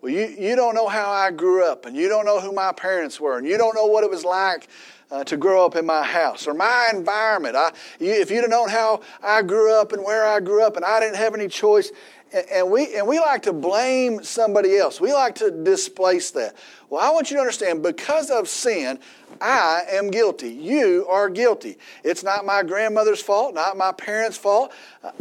Well, 0.00 0.12
you, 0.12 0.26
you 0.26 0.56
don't 0.56 0.74
know 0.74 0.88
how 0.88 1.10
I 1.10 1.30
grew 1.30 1.64
up, 1.64 1.86
and 1.86 1.96
you 1.96 2.08
don't 2.08 2.24
know 2.24 2.40
who 2.40 2.52
my 2.52 2.72
parents 2.72 3.20
were, 3.20 3.38
and 3.38 3.46
you 3.46 3.58
don't 3.58 3.74
know 3.74 3.86
what 3.86 4.04
it 4.04 4.10
was 4.10 4.24
like 4.24 4.68
uh, 5.10 5.24
to 5.24 5.36
grow 5.36 5.64
up 5.64 5.76
in 5.76 5.86
my 5.86 6.02
house 6.02 6.46
or 6.46 6.54
my 6.54 6.88
environment. 6.92 7.56
I, 7.56 7.72
you, 8.00 8.12
if 8.12 8.30
you'd 8.30 8.42
have 8.42 8.50
known 8.50 8.68
how 8.68 9.00
I 9.22 9.42
grew 9.42 9.72
up 9.74 9.92
and 9.92 10.02
where 10.02 10.26
I 10.26 10.40
grew 10.40 10.64
up, 10.64 10.76
and 10.76 10.84
I 10.84 11.00
didn't 11.00 11.16
have 11.16 11.34
any 11.34 11.48
choice, 11.48 11.92
and, 12.32 12.46
and 12.50 12.70
we 12.70 12.94
and 12.96 13.06
we 13.06 13.18
like 13.18 13.42
to 13.42 13.52
blame 13.52 14.22
somebody 14.22 14.76
else. 14.76 15.00
We 15.00 15.12
like 15.12 15.34
to 15.36 15.50
displace 15.50 16.30
that. 16.32 16.56
Well, 16.90 17.00
I 17.00 17.10
want 17.10 17.30
you 17.30 17.36
to 17.36 17.40
understand 17.40 17.82
because 17.82 18.30
of 18.30 18.48
sin, 18.48 18.98
I 19.40 19.82
am 19.90 20.10
guilty. 20.10 20.50
You 20.50 21.06
are 21.08 21.28
guilty. 21.28 21.78
It's 22.04 22.22
not 22.22 22.44
my 22.44 22.62
grandmother's 22.62 23.22
fault, 23.22 23.54
not 23.54 23.76
my 23.76 23.92
parents' 23.92 24.36
fault. 24.36 24.72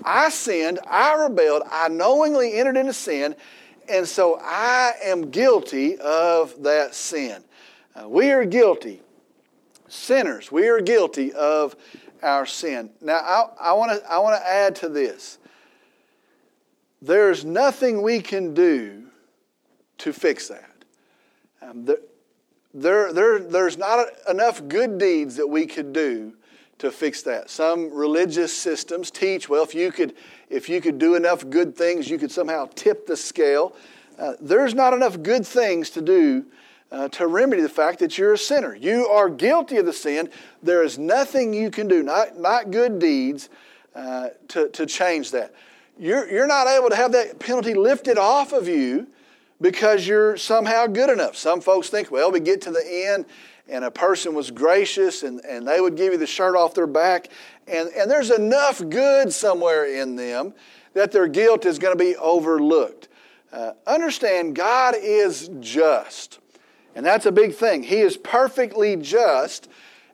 I 0.03 0.29
sinned. 0.29 0.79
I 0.88 1.13
rebelled. 1.15 1.63
I 1.69 1.89
knowingly 1.89 2.53
entered 2.53 2.77
into 2.77 2.93
sin. 2.93 3.36
And 3.88 4.07
so 4.07 4.39
I 4.41 4.93
am 5.03 5.29
guilty 5.29 5.98
of 6.00 6.63
that 6.63 6.95
sin. 6.95 7.43
Uh, 7.95 8.10
we 8.10 8.31
are 8.31 8.45
guilty, 8.45 9.01
sinners. 9.88 10.51
We 10.51 10.67
are 10.67 10.81
guilty 10.81 11.31
of 11.34 11.75
our 12.24 12.45
sin. 12.45 12.89
Now, 13.01 13.17
I, 13.17 13.69
I 13.69 13.74
want 13.74 13.91
to 13.91 14.12
I 14.12 14.17
wanna 14.19 14.41
add 14.43 14.75
to 14.77 14.89
this. 14.89 15.38
There's 17.01 17.45
nothing 17.45 18.01
we 18.01 18.19
can 18.19 18.53
do 18.53 19.03
to 20.00 20.12
fix 20.12 20.48
that. 20.48 20.72
Um, 21.62 21.88
there, 22.75 23.13
there, 23.13 23.39
there's 23.39 23.77
not 23.77 24.08
enough 24.29 24.67
good 24.67 24.98
deeds 24.98 25.38
that 25.38 25.48
we 25.48 25.65
could 25.65 25.94
do 25.94 26.34
to 26.79 26.91
fix 26.91 27.22
that. 27.22 27.50
Some 27.50 27.89
religious 27.94 28.55
systems 28.55 29.10
teach, 29.10 29.48
well, 29.48 29.63
if 29.63 29.74
you 29.74 29.91
could, 29.91 30.13
if 30.50 30.67
you 30.67 30.82
could 30.82 31.00
do 31.00 31.15
enough 31.15 31.50
good 31.50 31.75
things, 31.75 32.10
you 32.10 32.17
could 32.17 32.32
somehow 32.32 32.67
tip 32.75 33.08
the 33.08 33.15
scale. 33.15 33.75
Uh, 34.20 34.34
there's 34.41 34.74
not 34.74 34.94
enough 34.94 35.22
good 35.24 35.48
things 35.48 35.89
to 35.91 36.01
do 36.01 36.46
uh, 36.91 37.08
to 37.10 37.27
remedy 37.27 37.62
the 37.62 37.70
fact 37.70 38.00
that 38.00 38.17
you're 38.17 38.34
a 38.34 38.38
sinner. 38.38 38.75
You 38.75 39.08
are 39.08 39.29
guilty 39.29 39.77
of 39.77 39.86
the 39.86 39.94
sin. 39.94 40.29
There 40.62 40.84
is 40.84 41.00
nothing 41.00 41.53
you 41.53 41.72
can 41.72 41.88
do, 41.88 42.03
not, 42.03 42.38
not 42.38 42.72
good 42.72 43.00
deeds, 43.00 43.50
uh, 43.96 44.29
to, 44.50 44.67
to 44.70 44.86
change 44.86 45.32
that. 45.32 45.53
You're, 45.98 46.29
you're 46.29 46.48
not 46.48 46.67
able 46.67 46.89
to 46.89 46.96
have 46.98 47.13
that 47.13 47.39
penalty 47.39 47.74
lifted 47.74 48.17
off 48.17 48.51
of 48.51 48.67
you 48.67 49.08
because 49.62 50.07
you're 50.07 50.38
somehow 50.38 50.88
good 50.88 51.09
enough. 51.09 51.35
Some 51.35 51.62
folks 51.62 51.89
think, 51.89 52.12
well, 52.12 52.31
we 52.31 52.39
get 52.39 52.62
to 52.62 52.71
the 52.71 52.83
end 52.85 53.25
and 53.67 53.83
a 53.83 53.91
person 53.91 54.35
was 54.35 54.51
gracious 54.51 55.24
and, 55.24 55.39
and 55.45 55.67
they 55.67 55.81
would 55.81 55.95
give 55.95 56.13
you 56.13 56.19
the 56.19 56.27
shirt 56.27 56.55
off 56.55 56.74
their 56.74 56.88
back, 56.88 57.29
and, 57.67 57.89
and 57.89 58.09
there's 58.09 58.29
enough 58.29 58.81
good 58.89 59.33
somewhere 59.33 59.85
in 59.85 60.15
them 60.15 60.53
that 60.93 61.12
their 61.12 61.27
guilt 61.27 61.65
is 61.65 61.79
going 61.79 61.97
to 61.97 62.03
be 62.03 62.15
overlooked. 62.17 63.07
Uh, 63.51 63.71
understand, 63.88 64.55
God 64.55 64.95
is 65.00 65.50
just. 65.59 66.39
And 66.95 67.05
that's 67.05 67.25
a 67.25 67.31
big 67.31 67.53
thing. 67.53 67.83
He 67.83 67.97
is 67.97 68.17
perfectly 68.17 68.95
just, 68.95 69.67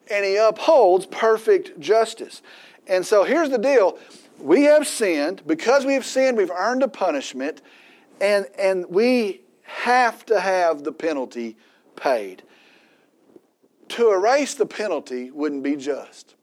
and 0.10 0.26
He 0.26 0.38
upholds 0.38 1.06
perfect 1.06 1.80
justice. 1.80 2.42
And 2.88 3.06
so 3.06 3.24
here's 3.24 3.50
the 3.50 3.58
deal 3.58 4.00
we 4.40 4.64
have 4.64 4.88
sinned. 4.88 5.44
Because 5.46 5.86
we 5.86 5.94
have 5.94 6.06
sinned, 6.06 6.38
we've 6.38 6.52
earned 6.52 6.84
a 6.84 6.88
punishment 6.88 7.62
and, 8.22 8.46
and 8.58 8.86
we 8.88 9.42
have 9.64 10.26
to 10.28 10.40
have 10.40 10.84
the 10.84 10.92
penalty 10.92 11.58
paid. 11.96 12.44
To 13.90 14.14
erase 14.14 14.54
the 14.54 14.66
penalty 14.66 15.32
wouldn't 15.32 15.64
be 15.64 15.76
just. 15.76 16.36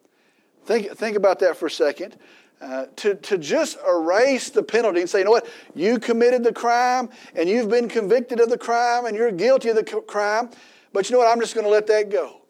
Think, 0.66 0.90
think 0.96 1.16
about 1.16 1.38
that 1.38 1.56
for 1.56 1.66
a 1.66 1.70
second. 1.70 2.16
Uh, 2.60 2.86
to, 2.96 3.14
to 3.14 3.38
just 3.38 3.78
erase 3.88 4.50
the 4.50 4.62
penalty 4.62 5.00
and 5.00 5.08
say, 5.08 5.20
you 5.20 5.24
know 5.24 5.30
what, 5.30 5.46
you 5.76 5.98
committed 6.00 6.42
the 6.42 6.52
crime 6.52 7.08
and 7.36 7.48
you've 7.48 7.70
been 7.70 7.88
convicted 7.88 8.40
of 8.40 8.50
the 8.50 8.58
crime 8.58 9.06
and 9.06 9.16
you're 9.16 9.30
guilty 9.30 9.68
of 9.68 9.76
the 9.76 9.84
crime, 9.84 10.50
but 10.92 11.08
you 11.08 11.14
know 11.14 11.20
what, 11.20 11.32
I'm 11.32 11.40
just 11.40 11.54
going 11.54 11.64
to 11.64 11.70
let 11.70 11.86
that 11.86 12.10
go. 12.10 12.40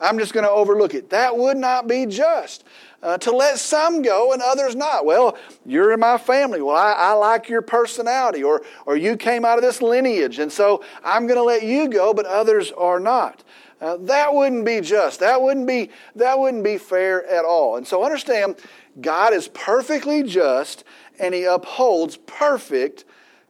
I'm 0.00 0.16
just 0.16 0.32
going 0.32 0.44
to 0.44 0.50
overlook 0.50 0.94
it. 0.94 1.10
That 1.10 1.36
would 1.36 1.56
not 1.56 1.88
be 1.88 2.06
just. 2.06 2.62
Uh, 3.00 3.16
to 3.16 3.30
let 3.30 3.60
some 3.60 4.02
go 4.02 4.32
and 4.32 4.42
others 4.42 4.74
not. 4.74 5.06
Well, 5.06 5.38
you're 5.64 5.92
in 5.92 6.00
my 6.00 6.18
family. 6.18 6.60
Well, 6.60 6.74
I, 6.74 6.92
I 6.92 7.12
like 7.12 7.48
your 7.48 7.62
personality, 7.62 8.42
or, 8.42 8.62
or 8.86 8.96
you 8.96 9.16
came 9.16 9.44
out 9.44 9.56
of 9.56 9.62
this 9.62 9.80
lineage, 9.80 10.40
and 10.40 10.50
so 10.50 10.82
I'm 11.04 11.28
going 11.28 11.38
to 11.38 11.44
let 11.44 11.62
you 11.62 11.88
go, 11.88 12.12
but 12.12 12.26
others 12.26 12.72
are 12.72 12.98
not. 12.98 13.44
Uh, 13.80 13.98
that 13.98 14.34
wouldn't 14.34 14.64
be 14.64 14.80
just. 14.80 15.20
That 15.20 15.40
wouldn't 15.40 15.68
be, 15.68 15.90
that 16.16 16.38
wouldn't 16.38 16.64
be 16.64 16.76
fair 16.76 17.24
at 17.26 17.44
all. 17.44 17.76
And 17.76 17.86
so 17.86 18.02
understand, 18.02 18.56
God 19.00 19.32
is 19.32 19.46
perfectly 19.46 20.24
just, 20.24 20.82
and 21.20 21.32
He 21.32 21.44
upholds 21.44 22.16
perfect 22.16 23.04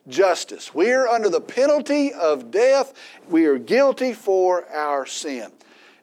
justice. 0.09 0.75
We 0.75 0.93
are 0.93 1.09
under 1.09 1.31
the 1.31 1.41
penalty 1.41 2.13
of 2.13 2.51
death. 2.51 2.93
We 3.29 3.47
are 3.47 3.59
guilty 3.59 4.13
for 4.13 4.69
our 4.69 5.07
sin. 5.07 5.51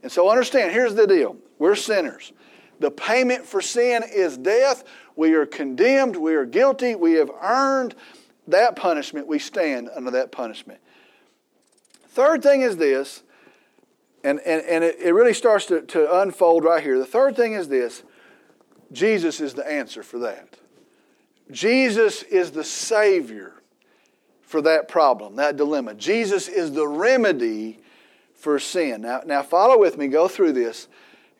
And 0.02 0.12
so 0.12 0.30
understand, 0.30 0.72
here's 0.72 0.96
the 0.96 1.08
deal. 1.08 1.38
We're 1.60 1.76
sinners. 1.76 2.34
The 2.80 2.92
payment 2.92 3.46
for 3.46 3.62
sin 3.62 4.04
is 4.04 4.38
death. 4.38 4.84
We 5.16 5.34
are 5.34 5.46
condemned. 5.46 6.16
We 6.16 6.36
are 6.36 6.46
guilty. 6.46 6.96
We 6.96 7.14
have 7.14 7.32
earned 7.42 7.96
that 8.48 8.76
punishment. 8.76 9.28
We 9.28 9.40
stand 9.40 9.90
under 9.96 10.12
that 10.12 10.32
punishment. 10.32 10.80
Third 12.10 12.44
thing 12.44 12.62
is 12.62 12.78
this, 12.78 13.24
and, 14.24 14.40
and, 14.40 14.64
and 14.66 14.84
it, 14.84 14.98
it 15.00 15.14
really 15.14 15.34
starts 15.34 15.66
to, 15.68 15.82
to 15.82 16.22
unfold 16.22 16.64
right 16.64 16.82
here. 16.82 16.98
The 16.98 17.06
third 17.06 17.36
thing 17.36 17.54
is 17.54 17.68
this 17.68 18.04
Jesus 18.92 19.42
is 19.42 19.54
the 19.54 19.70
answer 19.70 20.04
for 20.04 20.20
that. 20.20 20.58
Jesus 21.52 22.24
is 22.24 22.52
the 22.52 22.64
Savior 22.64 23.54
for 24.42 24.62
that 24.62 24.88
problem, 24.88 25.36
that 25.36 25.58
dilemma. 25.58 25.94
Jesus 25.94 26.48
is 26.48 26.72
the 26.72 26.88
remedy 26.88 27.80
for 28.34 28.60
sin. 28.60 29.02
Now, 29.02 29.22
now 29.26 29.44
follow 29.44 29.78
with 29.78 29.98
me, 29.98 30.08
go 30.08 30.28
through 30.28 30.54
this. 30.54 30.88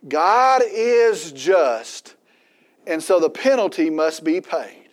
God 0.08 0.62
is 0.68 1.32
just, 1.32 2.16
and 2.86 3.02
so 3.02 3.20
the 3.20 3.30
penalty 3.30 3.90
must 3.90 4.24
be 4.24 4.42
paid. 4.42 4.90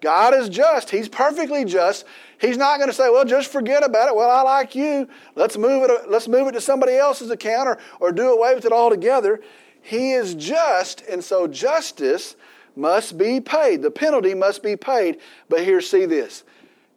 God 0.00 0.34
is 0.34 0.48
just. 0.48 0.90
He's 0.90 1.08
perfectly 1.08 1.64
just. 1.64 2.04
He's 2.40 2.56
not 2.56 2.78
going 2.78 2.90
to 2.90 2.94
say, 2.94 3.08
well, 3.08 3.24
just 3.24 3.52
forget 3.52 3.84
about 3.84 4.08
it. 4.08 4.16
Well, 4.16 4.30
I 4.30 4.42
like 4.42 4.74
you. 4.74 5.08
Let's 5.36 5.56
move 5.56 5.88
it, 5.88 6.10
let's 6.10 6.26
move 6.26 6.48
it 6.48 6.52
to 6.52 6.60
somebody 6.60 6.96
else's 6.96 7.30
account 7.30 7.68
or, 7.68 7.78
or 8.00 8.12
do 8.12 8.32
away 8.32 8.54
with 8.54 8.64
it 8.64 8.72
altogether. 8.72 9.40
He 9.80 10.12
is 10.12 10.34
just, 10.34 11.02
and 11.02 11.22
so 11.22 11.46
justice 11.46 12.36
must 12.74 13.16
be 13.16 13.40
paid. 13.40 13.82
The 13.82 13.90
penalty 13.90 14.34
must 14.34 14.62
be 14.62 14.76
paid. 14.76 15.18
But 15.48 15.64
here, 15.64 15.80
see 15.80 16.04
this 16.04 16.44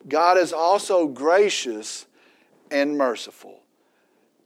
God 0.08 0.38
is 0.38 0.52
also 0.52 1.08
gracious 1.08 2.08
and 2.72 2.98
merciful. 2.98 3.62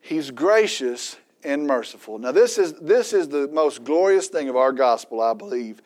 He's 0.01 0.31
gracious 0.31 1.17
and 1.43 1.65
merciful. 1.65 2.19
Now, 2.19 2.31
this 2.31 2.57
is, 2.57 2.73
this 2.73 3.13
is 3.13 3.27
the 3.27 3.47
most 3.47 3.83
glorious 3.83 4.27
thing 4.27 4.49
of 4.49 4.55
our 4.55 4.71
gospel, 4.71 5.21
I 5.21 5.33
believe. 5.33 5.81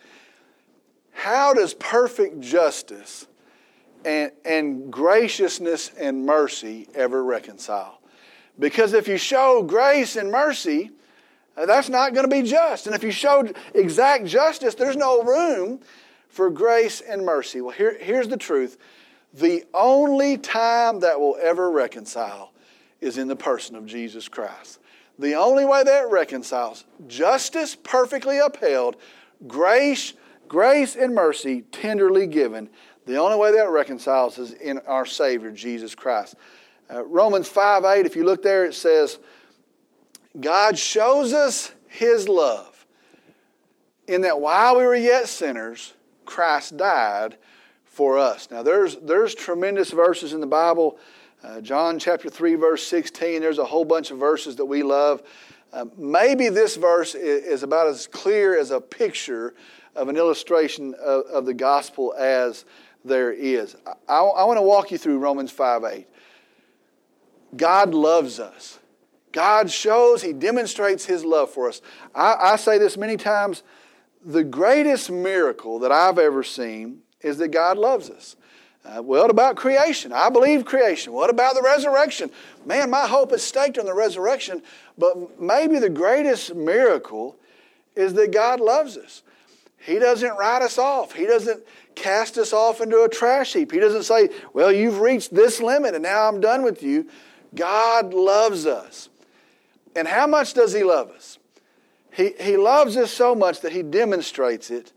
How 1.12 1.54
does 1.54 1.74
perfect 1.74 2.40
justice 2.40 3.28
and, 4.04 4.32
and 4.44 4.92
graciousness 4.92 5.92
and 5.98 6.26
mercy 6.26 6.88
ever 6.96 7.24
reconcile? 7.24 8.00
Because 8.60 8.94
if 8.94 9.08
you 9.08 9.18
show 9.18 9.64
grace 9.64 10.16
and 10.16 10.32
mercy, 10.32 10.92
uh, 11.56 11.66
that's 11.66 11.90
not 11.90 12.14
going 12.14 12.28
to 12.28 12.36
be 12.36 12.48
just. 12.48 12.88
And 12.88 12.96
if 12.96 13.04
you 13.04 13.12
show 13.12 13.48
exact 13.74 14.26
justice, 14.26 14.76
there's 14.76 14.98
no 14.98 15.24
room 15.24 15.80
for 16.30 16.50
grace 16.50 17.02
and 17.02 17.26
mercy. 17.26 17.62
Well, 17.62 17.76
here, 17.76 17.98
here's 18.00 18.28
the 18.28 18.38
truth 18.38 18.78
the 19.34 19.64
only 19.74 20.38
time 20.38 21.00
that 21.00 21.20
will 21.20 21.38
ever 21.42 21.72
reconcile 21.72 22.54
is 23.02 23.18
in 23.18 23.28
the 23.28 23.36
person 23.36 23.76
of 23.76 23.86
Jesus 23.86 24.28
Christ. 24.28 24.80
The 25.20 25.36
only 25.36 25.66
way 25.66 25.84
that 25.84 26.10
reconciles, 26.10 26.86
justice 27.08 27.76
perfectly 27.76 28.40
upheld, 28.40 28.98
grace, 29.48 30.14
grace 30.48 30.96
and 30.96 31.14
mercy 31.14 31.62
tenderly 31.72 32.28
given. 32.28 32.70
The 33.06 33.18
only 33.18 33.38
way 33.38 33.52
that 33.54 33.70
reconciles 33.70 34.38
is 34.40 34.54
in 34.54 34.80
our 34.80 35.06
Savior, 35.06 35.52
Jesus 35.52 35.94
Christ. 35.94 36.36
Uh, 36.94 37.06
Romans 37.06 37.48
5 37.48 37.86
8, 37.86 38.06
if 38.06 38.16
you 38.16 38.24
look 38.24 38.42
there, 38.42 38.66
it 38.66 38.74
says, 38.74 39.20
God 40.40 40.78
shows 40.78 41.34
us 41.34 41.72
his 41.88 42.28
love 42.28 42.86
in 44.08 44.22
that 44.22 44.40
while 44.40 44.78
we 44.78 44.84
were 44.84 44.96
yet 44.96 45.28
sinners, 45.28 45.94
Christ 46.26 46.78
died 46.78 47.38
for 47.86 48.18
us. 48.18 48.50
Now, 48.50 48.64
there's, 48.64 48.96
there's 48.98 49.36
tremendous 49.36 49.92
verses 49.92 50.34
in 50.34 50.42
the 50.42 50.48
Bible. 50.48 50.98
Uh, 51.44 51.60
John 51.60 52.00
chapter 52.00 52.30
3, 52.30 52.56
verse 52.56 52.88
16, 52.88 53.42
there's 53.42 53.58
a 53.58 53.66
whole 53.66 53.84
bunch 53.84 54.12
of 54.12 54.18
verses 54.18 54.56
that 54.56 54.66
we 54.66 54.82
love. 54.82 55.22
Uh, 55.74 55.86
maybe 55.98 56.48
this 56.48 56.78
verse 56.78 57.16
is, 57.16 57.44
is, 57.44 57.64
about 57.64 57.88
as 57.88 58.08
clear 58.08 58.58
as 58.58 58.72
a 58.72 58.80
picture 58.80 59.54
of 59.94 60.08
an 60.08 60.16
illustration 60.16 60.94
of, 61.04 61.26
of 61.26 61.46
the 61.46 61.54
gospel 61.54 62.14
as 62.18 62.64
there 63.04 63.34
is. 63.34 63.76
I, 64.08 64.20
I 64.20 64.44
want 64.46 64.58
to 64.58 64.62
walk 64.62 64.90
you 64.92 64.98
through 64.98 65.20
Romans 65.20 65.52
5 65.52 65.84
8. 65.84 66.08
God 67.58 67.94
loves 67.94 68.40
us. 68.40 68.80
God 69.34 69.70
shows, 69.70 70.22
He 70.22 70.32
demonstrates 70.32 71.04
His 71.04 71.26
love 71.26 71.50
for 71.50 71.68
us. 71.68 71.82
I, 72.16 72.36
I 72.40 72.56
say 72.56 72.78
this 72.78 72.96
many 72.96 73.18
times 73.18 73.64
the 74.26 74.46
greatest 74.46 75.12
miracle 75.12 75.80
that 75.80 75.92
I've 75.92 76.20
ever 76.20 76.44
seen 76.44 77.00
is 77.20 77.38
that 77.40 77.50
God 77.50 77.78
loves 77.78 78.10
us. 78.10 78.38
Uh, 78.86 79.02
what 79.02 79.30
about 79.30 79.56
creation? 79.56 80.12
I 80.12 80.30
believe 80.30 80.66
creation. 80.66 81.14
What 81.14 81.30
about 81.30 81.56
the 81.56 81.62
resurrection? 81.62 82.30
Man, 82.66 82.90
my 82.90 83.08
hope 83.08 83.32
is 83.32 83.42
staked 83.42 83.78
on 83.78 83.86
the 83.86 83.94
resurrection. 83.94 84.62
But 84.98 85.40
maybe 85.40 85.80
the 85.80 85.90
greatest 85.90 86.54
miracle 86.54 87.38
is 87.96 88.14
that 88.16 88.32
God 88.32 88.60
loves 88.60 88.98
us. 88.98 89.24
He 89.78 90.00
doesn't 90.00 90.38
write 90.38 90.62
us 90.62 90.78
off. 90.78 91.14
He 91.14 91.26
doesn't 91.26 91.64
cast 91.96 92.38
us 92.38 92.54
off 92.54 92.82
into 92.82 93.02
a 93.04 93.10
trash 93.10 93.54
heap. 93.54 93.72
He 93.72 93.80
doesn't 93.80 94.04
say, 94.04 94.30
Well, 94.54 94.72
you've 94.72 95.00
reached 95.00 95.34
this 95.34 95.62
limit 95.62 95.94
and 95.94 96.04
now 96.04 96.28
I'm 96.28 96.42
done 96.42 96.64
with 96.64 96.84
you. 96.84 97.08
God 97.56 98.14
loves 98.14 98.66
us. 98.66 99.10
And 99.96 100.08
how 100.08 100.28
much 100.28 100.54
does 100.54 100.74
He 100.74 100.84
love 100.84 101.10
us? 101.12 101.38
He, 102.12 102.34
he 102.40 102.58
loves 102.58 102.98
us 102.98 103.12
so 103.12 103.36
much 103.36 103.62
that 103.62 103.72
He 103.72 103.84
demonstrates 103.84 104.72
it 104.72 104.92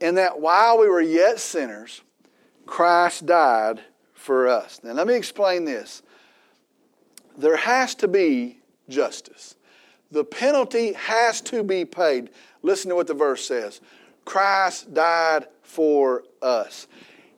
in 0.00 0.14
that 0.16 0.40
while 0.40 0.78
we 0.78 0.88
were 0.88 1.00
yet 1.00 1.40
sinners, 1.40 2.02
Christ 2.70 3.26
died 3.26 3.80
for 4.14 4.46
us. 4.46 4.78
Now, 4.84 4.92
let 4.92 5.08
me 5.08 5.16
explain 5.16 5.64
this. 5.64 6.02
There 7.36 7.56
has 7.56 7.96
to 7.96 8.06
be 8.06 8.58
justice. 8.88 9.56
The 10.12 10.22
penalty 10.22 10.92
has 10.92 11.40
to 11.42 11.64
be 11.64 11.84
paid. 11.84 12.30
Listen 12.62 12.90
to 12.90 12.94
what 12.94 13.08
the 13.08 13.14
verse 13.14 13.44
says 13.44 13.80
Christ 14.24 14.94
died 14.94 15.46
for 15.62 16.22
us. 16.40 16.86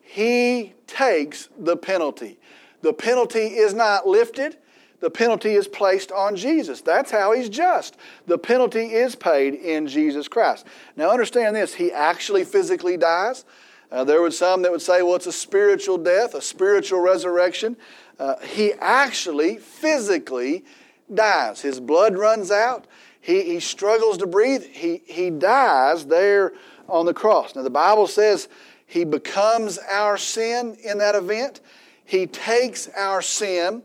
He 0.03 0.73
takes 0.85 1.49
the 1.57 1.77
penalty. 1.77 2.37
The 2.83 2.93
penalty 2.93 3.39
is 3.39 3.73
not 3.73 4.07
lifted, 4.07 4.57
the 4.99 5.09
penalty 5.09 5.53
is 5.53 5.67
placed 5.67 6.11
on 6.11 6.35
Jesus. 6.35 6.81
That's 6.81 7.09
how 7.09 7.33
he's 7.33 7.49
just. 7.49 7.97
The 8.27 8.37
penalty 8.37 8.93
is 8.93 9.15
paid 9.15 9.55
in 9.55 9.87
Jesus 9.87 10.27
Christ. 10.27 10.67
Now, 10.95 11.09
understand 11.09 11.55
this 11.55 11.73
He 11.73 11.91
actually 11.91 12.43
physically 12.43 12.97
dies. 12.97 13.45
Uh, 13.93 14.03
there 14.03 14.23
were 14.23 14.31
some 14.31 14.63
that 14.63 14.71
would 14.71 14.81
say, 14.81 15.03
well, 15.03 15.15
it's 15.15 15.27
a 15.27 15.31
spiritual 15.31 15.99
death, 15.99 16.33
a 16.33 16.41
spiritual 16.41 16.99
resurrection. 16.99 17.77
Uh, 18.17 18.39
he 18.39 18.73
actually 18.79 19.57
physically 19.57 20.65
dies. 21.13 21.61
His 21.61 21.79
blood 21.79 22.17
runs 22.17 22.49
out. 22.49 22.87
He, 23.21 23.43
he 23.43 23.59
struggles 23.59 24.17
to 24.17 24.25
breathe. 24.25 24.63
He, 24.63 25.03
he 25.05 25.29
dies 25.29 26.07
there 26.07 26.53
on 26.89 27.05
the 27.05 27.13
cross. 27.13 27.55
Now, 27.55 27.61
the 27.61 27.69
Bible 27.69 28.07
says 28.07 28.49
he 28.87 29.03
becomes 29.03 29.77
our 29.77 30.17
sin 30.17 30.75
in 30.83 30.97
that 30.97 31.13
event. 31.13 31.61
He 32.03 32.25
takes 32.25 32.89
our 32.97 33.21
sin 33.21 33.83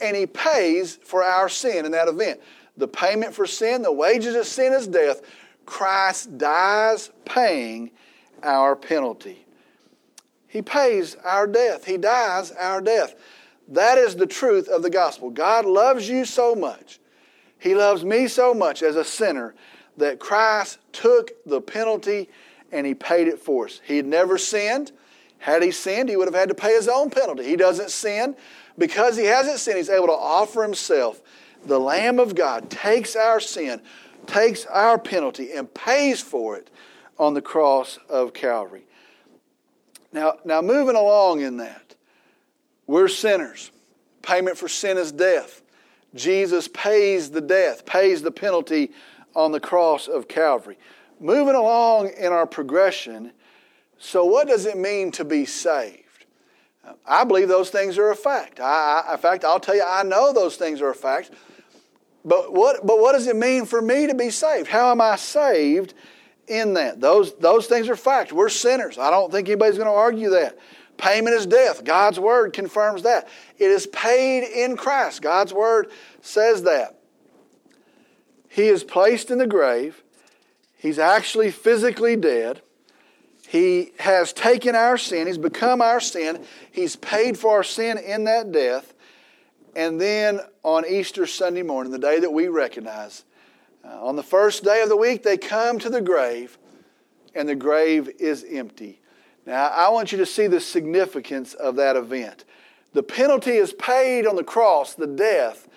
and 0.00 0.16
he 0.16 0.24
pays 0.24 0.96
for 0.96 1.22
our 1.22 1.50
sin 1.50 1.84
in 1.84 1.92
that 1.92 2.08
event. 2.08 2.40
The 2.78 2.88
payment 2.88 3.34
for 3.34 3.46
sin, 3.46 3.82
the 3.82 3.92
wages 3.92 4.34
of 4.34 4.46
sin 4.46 4.72
is 4.72 4.86
death. 4.86 5.20
Christ 5.66 6.38
dies 6.38 7.10
paying 7.26 7.90
our 8.42 8.74
penalty. 8.74 9.44
He 10.50 10.62
pays 10.62 11.14
our 11.24 11.46
death. 11.46 11.84
He 11.84 11.96
dies 11.96 12.50
our 12.50 12.80
death. 12.80 13.14
That 13.68 13.98
is 13.98 14.16
the 14.16 14.26
truth 14.26 14.68
of 14.68 14.82
the 14.82 14.90
gospel. 14.90 15.30
God 15.30 15.64
loves 15.64 16.08
you 16.08 16.24
so 16.24 16.56
much. 16.56 16.98
He 17.60 17.76
loves 17.76 18.04
me 18.04 18.26
so 18.26 18.52
much 18.52 18.82
as 18.82 18.96
a 18.96 19.04
sinner 19.04 19.54
that 19.96 20.18
Christ 20.18 20.78
took 20.92 21.30
the 21.46 21.60
penalty 21.60 22.28
and 22.72 22.84
he 22.84 22.94
paid 22.94 23.28
it 23.28 23.38
for 23.38 23.66
us. 23.66 23.80
He 23.84 23.96
had 23.96 24.06
never 24.06 24.38
sinned. 24.38 24.90
Had 25.38 25.62
he 25.62 25.70
sinned, 25.70 26.08
he 26.08 26.16
would 26.16 26.26
have 26.26 26.34
had 26.34 26.48
to 26.48 26.54
pay 26.54 26.74
his 26.74 26.88
own 26.88 27.10
penalty. 27.10 27.44
He 27.44 27.54
doesn't 27.54 27.90
sin. 27.90 28.34
Because 28.76 29.16
he 29.16 29.26
hasn't 29.26 29.60
sinned, 29.60 29.76
he's 29.76 29.88
able 29.88 30.08
to 30.08 30.12
offer 30.12 30.64
himself. 30.64 31.20
The 31.64 31.78
Lamb 31.78 32.18
of 32.18 32.34
God 32.34 32.70
takes 32.70 33.14
our 33.14 33.38
sin, 33.38 33.82
takes 34.26 34.66
our 34.66 34.98
penalty, 34.98 35.52
and 35.52 35.72
pays 35.72 36.20
for 36.20 36.56
it 36.56 36.70
on 37.20 37.34
the 37.34 37.42
cross 37.42 38.00
of 38.08 38.32
Calvary. 38.32 38.86
Now, 40.12 40.34
now 40.44 40.60
moving 40.60 40.96
along 40.96 41.40
in 41.40 41.58
that, 41.58 41.94
we're 42.86 43.08
sinners. 43.08 43.70
Payment 44.22 44.58
for 44.58 44.68
sin 44.68 44.98
is 44.98 45.12
death. 45.12 45.62
Jesus 46.14 46.68
pays 46.68 47.30
the 47.30 47.40
death, 47.40 47.86
pays 47.86 48.22
the 48.22 48.32
penalty 48.32 48.90
on 49.34 49.52
the 49.52 49.60
cross 49.60 50.08
of 50.08 50.28
Calvary. 50.28 50.78
Moving 51.20 51.54
along 51.54 52.10
in 52.18 52.32
our 52.32 52.46
progression, 52.46 53.32
so 53.98 54.24
what 54.24 54.48
does 54.48 54.66
it 54.66 54.76
mean 54.76 55.12
to 55.12 55.24
be 55.24 55.44
saved? 55.44 56.00
I 57.06 57.24
believe 57.24 57.48
those 57.48 57.70
things 57.70 57.98
are 57.98 58.10
a 58.10 58.16
fact. 58.16 58.58
I, 58.58 59.04
I, 59.06 59.12
in 59.12 59.18
fact, 59.18 59.44
I'll 59.44 59.60
tell 59.60 59.76
you, 59.76 59.84
I 59.86 60.02
know 60.02 60.32
those 60.32 60.56
things 60.56 60.80
are 60.80 60.90
a 60.90 60.94
fact. 60.94 61.30
But 62.24 62.52
what, 62.52 62.86
but 62.86 62.98
what 62.98 63.12
does 63.12 63.26
it 63.26 63.36
mean 63.36 63.66
for 63.66 63.80
me 63.80 64.06
to 64.06 64.14
be 64.14 64.30
saved? 64.30 64.68
How 64.68 64.90
am 64.90 65.00
I 65.00 65.16
saved 65.16 65.94
in 66.50 66.74
that? 66.74 67.00
Those, 67.00 67.34
those 67.36 67.66
things 67.66 67.88
are 67.88 67.96
facts. 67.96 68.32
We're 68.32 68.48
sinners. 68.48 68.98
I 68.98 69.10
don't 69.10 69.32
think 69.32 69.48
anybody's 69.48 69.78
going 69.78 69.86
to 69.86 69.94
argue 69.94 70.30
that. 70.30 70.58
Payment 70.98 71.34
is 71.34 71.46
death. 71.46 71.84
God's 71.84 72.20
word 72.20 72.52
confirms 72.52 73.04
that. 73.04 73.28
It 73.58 73.70
is 73.70 73.86
paid 73.86 74.42
in 74.44 74.76
Christ. 74.76 75.22
God's 75.22 75.54
word 75.54 75.90
says 76.20 76.64
that. 76.64 76.98
He 78.48 78.64
is 78.64 78.84
placed 78.84 79.30
in 79.30 79.38
the 79.38 79.46
grave. 79.46 80.02
He's 80.76 80.98
actually 80.98 81.50
physically 81.52 82.16
dead. 82.16 82.60
He 83.48 83.92
has 83.98 84.32
taken 84.32 84.74
our 84.74 84.98
sin. 84.98 85.26
He's 85.26 85.38
become 85.38 85.80
our 85.80 86.00
sin. 86.00 86.44
He's 86.70 86.96
paid 86.96 87.38
for 87.38 87.56
our 87.56 87.64
sin 87.64 87.96
in 87.96 88.24
that 88.24 88.52
death. 88.52 88.92
And 89.74 90.00
then 90.00 90.40
on 90.62 90.84
Easter 90.86 91.26
Sunday 91.26 91.62
morning, 91.62 91.92
the 91.92 91.98
day 91.98 92.20
that 92.20 92.32
we 92.32 92.48
recognize, 92.48 93.24
uh, 93.90 94.04
on 94.04 94.16
the 94.16 94.22
first 94.22 94.62
day 94.64 94.82
of 94.82 94.88
the 94.88 94.96
week, 94.96 95.22
they 95.22 95.36
come 95.36 95.78
to 95.78 95.90
the 95.90 96.00
grave, 96.00 96.58
and 97.34 97.48
the 97.48 97.54
grave 97.54 98.08
is 98.18 98.44
empty. 98.48 99.00
Now, 99.46 99.68
I 99.68 99.88
want 99.88 100.12
you 100.12 100.18
to 100.18 100.26
see 100.26 100.46
the 100.46 100.60
significance 100.60 101.54
of 101.54 101.76
that 101.76 101.96
event. 101.96 102.44
The 102.92 103.02
penalty 103.02 103.52
is 103.52 103.72
paid 103.72 104.26
on 104.26 104.36
the 104.36 104.44
cross, 104.44 104.94
the 104.94 105.06
death, 105.06 105.68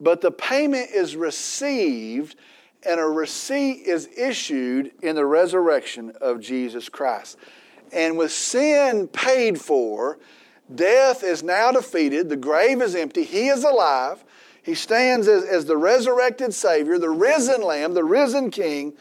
but 0.00 0.20
the 0.20 0.30
payment 0.30 0.90
is 0.90 1.16
received, 1.16 2.36
and 2.82 3.00
a 3.00 3.04
receipt 3.04 3.86
is 3.86 4.08
issued 4.16 4.92
in 5.02 5.16
the 5.16 5.24
resurrection 5.24 6.12
of 6.20 6.40
Jesus 6.40 6.88
Christ. 6.88 7.38
And 7.92 8.18
with 8.18 8.32
sin 8.32 9.08
paid 9.08 9.60
for, 9.60 10.18
Death 10.72 11.22
is 11.22 11.42
now 11.42 11.72
defeated. 11.72 12.28
The 12.28 12.36
grave 12.36 12.80
is 12.80 12.94
empty. 12.94 13.24
He 13.24 13.48
is 13.48 13.64
alive. 13.64 14.24
He 14.64 14.74
stands 14.74 15.28
as, 15.28 15.44
as 15.44 15.66
the 15.66 15.76
resurrected 15.76 16.54
Savior, 16.54 16.98
the 16.98 17.10
risen 17.10 17.62
Lamb, 17.62 17.92
the 17.92 18.02
risen 18.02 18.50
King, 18.50 18.94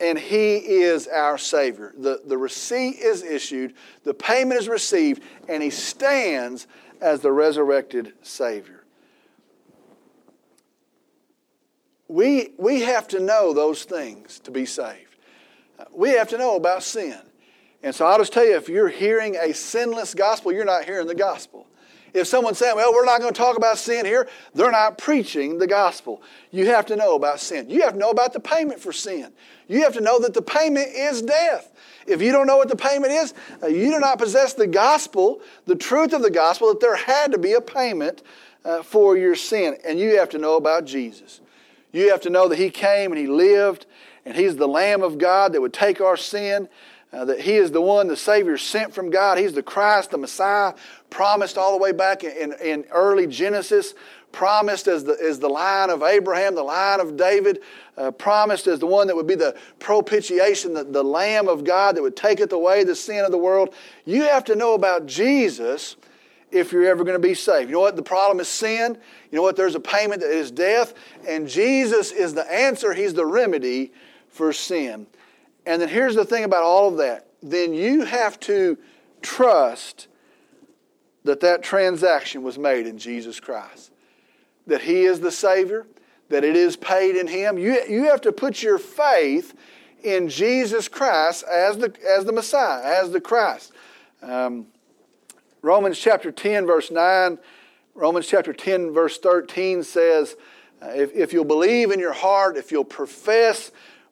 and 0.00 0.18
He 0.18 0.56
is 0.56 1.06
our 1.06 1.38
Savior. 1.38 1.94
The, 1.96 2.22
the 2.26 2.36
receipt 2.36 2.98
is 2.98 3.22
issued, 3.22 3.74
the 4.02 4.14
payment 4.14 4.60
is 4.60 4.68
received, 4.68 5.22
and 5.48 5.62
He 5.62 5.70
stands 5.70 6.66
as 7.00 7.20
the 7.20 7.30
resurrected 7.30 8.14
Savior. 8.22 8.84
We, 12.08 12.54
we 12.58 12.80
have 12.80 13.06
to 13.08 13.20
know 13.20 13.52
those 13.52 13.84
things 13.84 14.40
to 14.40 14.50
be 14.50 14.66
saved. 14.66 15.14
We 15.92 16.10
have 16.10 16.28
to 16.30 16.38
know 16.38 16.56
about 16.56 16.82
sin. 16.82 17.20
And 17.84 17.94
so 17.94 18.04
I'll 18.06 18.18
just 18.18 18.32
tell 18.32 18.44
you 18.44 18.56
if 18.56 18.68
you're 18.68 18.88
hearing 18.88 19.36
a 19.36 19.54
sinless 19.54 20.14
gospel, 20.14 20.52
you're 20.52 20.64
not 20.64 20.84
hearing 20.84 21.06
the 21.06 21.14
gospel. 21.14 21.68
If 22.12 22.26
someone's 22.26 22.58
saying, 22.58 22.76
well, 22.76 22.92
we're 22.92 23.04
not 23.04 23.20
going 23.20 23.32
to 23.32 23.38
talk 23.38 23.56
about 23.56 23.78
sin 23.78 24.04
here, 24.04 24.28
they're 24.54 24.70
not 24.70 24.98
preaching 24.98 25.58
the 25.58 25.66
gospel. 25.66 26.22
You 26.50 26.66
have 26.66 26.86
to 26.86 26.96
know 26.96 27.14
about 27.14 27.40
sin. 27.40 27.70
You 27.70 27.82
have 27.82 27.92
to 27.92 27.98
know 27.98 28.10
about 28.10 28.32
the 28.32 28.40
payment 28.40 28.80
for 28.80 28.92
sin. 28.92 29.32
You 29.68 29.82
have 29.82 29.92
to 29.94 30.00
know 30.00 30.18
that 30.20 30.34
the 30.34 30.42
payment 30.42 30.88
is 30.88 31.22
death. 31.22 31.72
If 32.06 32.20
you 32.20 32.32
don't 32.32 32.46
know 32.46 32.56
what 32.56 32.68
the 32.68 32.76
payment 32.76 33.12
is, 33.12 33.34
uh, 33.62 33.68
you 33.68 33.90
do 33.90 34.00
not 34.00 34.18
possess 34.18 34.54
the 34.54 34.66
gospel, 34.66 35.40
the 35.66 35.76
truth 35.76 36.12
of 36.12 36.22
the 36.22 36.30
gospel, 36.30 36.68
that 36.68 36.80
there 36.80 36.96
had 36.96 37.32
to 37.32 37.38
be 37.38 37.52
a 37.52 37.60
payment 37.60 38.22
uh, 38.64 38.82
for 38.82 39.16
your 39.16 39.36
sin. 39.36 39.76
And 39.84 39.98
you 39.98 40.18
have 40.18 40.30
to 40.30 40.38
know 40.38 40.56
about 40.56 40.84
Jesus. 40.86 41.40
You 41.92 42.10
have 42.10 42.20
to 42.22 42.30
know 42.30 42.48
that 42.48 42.58
He 42.58 42.70
came 42.70 43.12
and 43.12 43.20
He 43.20 43.26
lived, 43.26 43.86
and 44.24 44.36
He's 44.36 44.56
the 44.56 44.68
Lamb 44.68 45.02
of 45.02 45.18
God 45.18 45.52
that 45.52 45.60
would 45.60 45.72
take 45.72 46.00
our 46.00 46.16
sin 46.16 46.68
uh, 47.12 47.24
that 47.24 47.40
He 47.40 47.54
is 47.54 47.70
the 47.70 47.80
one, 47.80 48.08
the 48.08 48.16
Savior 48.16 48.56
sent 48.56 48.94
from 48.94 49.10
God. 49.10 49.38
He's 49.38 49.52
the 49.52 49.62
Christ, 49.62 50.10
the 50.10 50.18
Messiah, 50.18 50.74
promised 51.10 51.58
all 51.58 51.72
the 51.72 51.82
way 51.82 51.92
back 51.92 52.24
in, 52.24 52.54
in 52.62 52.84
early 52.90 53.26
Genesis, 53.26 53.94
promised 54.32 54.86
as 54.86 55.04
the, 55.04 55.16
as 55.20 55.40
the 55.40 55.48
line 55.48 55.90
of 55.90 56.02
Abraham, 56.02 56.54
the 56.54 56.62
line 56.62 57.00
of 57.00 57.16
David, 57.16 57.60
uh, 57.96 58.10
promised 58.12 58.66
as 58.66 58.78
the 58.78 58.86
one 58.86 59.08
that 59.08 59.16
would 59.16 59.26
be 59.26 59.34
the 59.34 59.56
propitiation, 59.80 60.72
the, 60.72 60.84
the 60.84 61.02
Lamb 61.02 61.48
of 61.48 61.64
God 61.64 61.96
that 61.96 62.02
would 62.02 62.16
taketh 62.16 62.52
away 62.52 62.84
the 62.84 62.94
sin 62.94 63.24
of 63.24 63.32
the 63.32 63.38
world. 63.38 63.74
You 64.04 64.22
have 64.22 64.44
to 64.44 64.54
know 64.54 64.74
about 64.74 65.06
Jesus 65.06 65.96
if 66.52 66.72
you're 66.72 66.86
ever 66.86 67.04
going 67.04 67.20
to 67.20 67.28
be 67.28 67.34
saved. 67.34 67.68
You 67.68 67.74
know 67.74 67.80
what? 67.80 67.96
The 67.96 68.02
problem 68.02 68.40
is 68.40 68.48
sin. 68.48 68.96
You 69.30 69.36
know 69.36 69.42
what? 69.42 69.56
There's 69.56 69.74
a 69.74 69.80
payment 69.80 70.20
that 70.20 70.30
is 70.30 70.50
death, 70.50 70.94
and 71.26 71.48
Jesus 71.48 72.12
is 72.12 72.34
the 72.34 72.50
answer. 72.52 72.92
He's 72.92 73.14
the 73.14 73.26
remedy 73.26 73.92
for 74.28 74.52
sin. 74.52 75.06
And 75.66 75.80
then 75.80 75.88
here's 75.88 76.14
the 76.14 76.24
thing 76.24 76.44
about 76.44 76.62
all 76.62 76.88
of 76.88 76.96
that 76.98 77.26
then 77.42 77.72
you 77.72 78.04
have 78.04 78.38
to 78.40 78.76
trust 79.22 80.08
that 81.24 81.40
that 81.40 81.62
transaction 81.62 82.42
was 82.42 82.58
made 82.58 82.86
in 82.86 82.98
Jesus 82.98 83.40
Christ, 83.40 83.92
that 84.66 84.82
He 84.82 85.04
is 85.04 85.20
the 85.20 85.30
Savior, 85.30 85.86
that 86.28 86.44
it 86.44 86.56
is 86.56 86.76
paid 86.76 87.16
in 87.16 87.26
Him. 87.26 87.58
You, 87.58 87.82
you 87.88 88.04
have 88.04 88.20
to 88.22 88.32
put 88.32 88.62
your 88.62 88.78
faith 88.78 89.54
in 90.02 90.28
Jesus 90.28 90.88
Christ 90.88 91.44
as 91.44 91.78
the, 91.78 91.94
as 92.06 92.24
the 92.24 92.32
Messiah, 92.32 92.82
as 92.82 93.10
the 93.10 93.20
Christ. 93.20 93.72
Um, 94.22 94.66
Romans 95.62 95.98
chapter 95.98 96.32
10, 96.32 96.66
verse 96.66 96.90
9, 96.90 97.38
Romans 97.94 98.26
chapter 98.26 98.52
10, 98.52 98.92
verse 98.92 99.18
13 99.18 99.82
says, 99.82 100.36
uh, 100.80 100.88
if, 100.94 101.12
if 101.12 101.32
you'll 101.34 101.44
believe 101.44 101.90
in 101.90 102.00
your 102.00 102.14
heart, 102.14 102.56
if 102.56 102.72
you'll 102.72 102.84
profess 102.84 103.70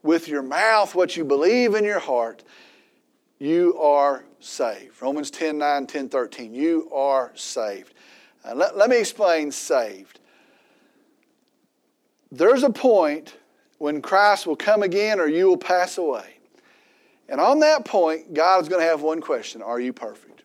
with 0.08 0.26
your 0.26 0.40
mouth 0.40 0.94
what 0.94 1.18
you 1.18 1.22
believe 1.22 1.74
in 1.74 1.84
your 1.84 1.98
heart, 1.98 2.42
you 3.38 3.78
are 3.78 4.24
saved. 4.40 5.02
Romans 5.02 5.30
10 5.30 5.58
9, 5.58 5.86
10 5.86 6.08
13. 6.08 6.54
You 6.54 6.90
are 6.94 7.30
saved. 7.34 7.92
Uh, 8.42 8.54
let, 8.54 8.74
let 8.74 8.88
me 8.88 8.98
explain 8.98 9.52
saved. 9.52 10.18
There's 12.32 12.62
a 12.62 12.70
point 12.70 13.36
when 13.76 14.00
Christ 14.00 14.46
will 14.46 14.56
come 14.56 14.82
again 14.82 15.20
or 15.20 15.26
you 15.26 15.46
will 15.46 15.58
pass 15.58 15.98
away. 15.98 16.38
And 17.28 17.38
on 17.38 17.60
that 17.60 17.84
point, 17.84 18.32
God 18.32 18.62
is 18.62 18.68
going 18.70 18.80
to 18.80 18.88
have 18.88 19.02
one 19.02 19.20
question 19.20 19.60
Are 19.60 19.78
you 19.78 19.92
perfect? 19.92 20.42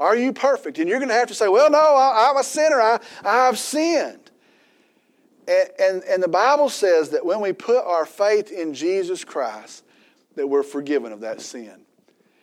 Are 0.00 0.16
you 0.16 0.32
perfect? 0.32 0.78
And 0.78 0.88
you're 0.88 0.98
going 0.98 1.10
to 1.10 1.14
have 1.14 1.28
to 1.28 1.34
say, 1.34 1.48
Well, 1.48 1.70
no, 1.70 1.78
I, 1.78 2.30
am 2.30 2.38
a 2.38 2.42
sinner. 2.42 2.80
I, 2.80 2.98
I've 3.22 3.58
sinned. 3.58 4.23
And, 5.46 5.68
and, 5.78 6.04
and 6.04 6.22
the 6.22 6.28
Bible 6.28 6.68
says 6.68 7.10
that 7.10 7.24
when 7.24 7.40
we 7.40 7.52
put 7.52 7.84
our 7.84 8.06
faith 8.06 8.50
in 8.50 8.74
Jesus 8.74 9.24
Christ, 9.24 9.84
that 10.36 10.46
we're 10.46 10.62
forgiven 10.62 11.12
of 11.12 11.20
that 11.20 11.40
sin. 11.40 11.84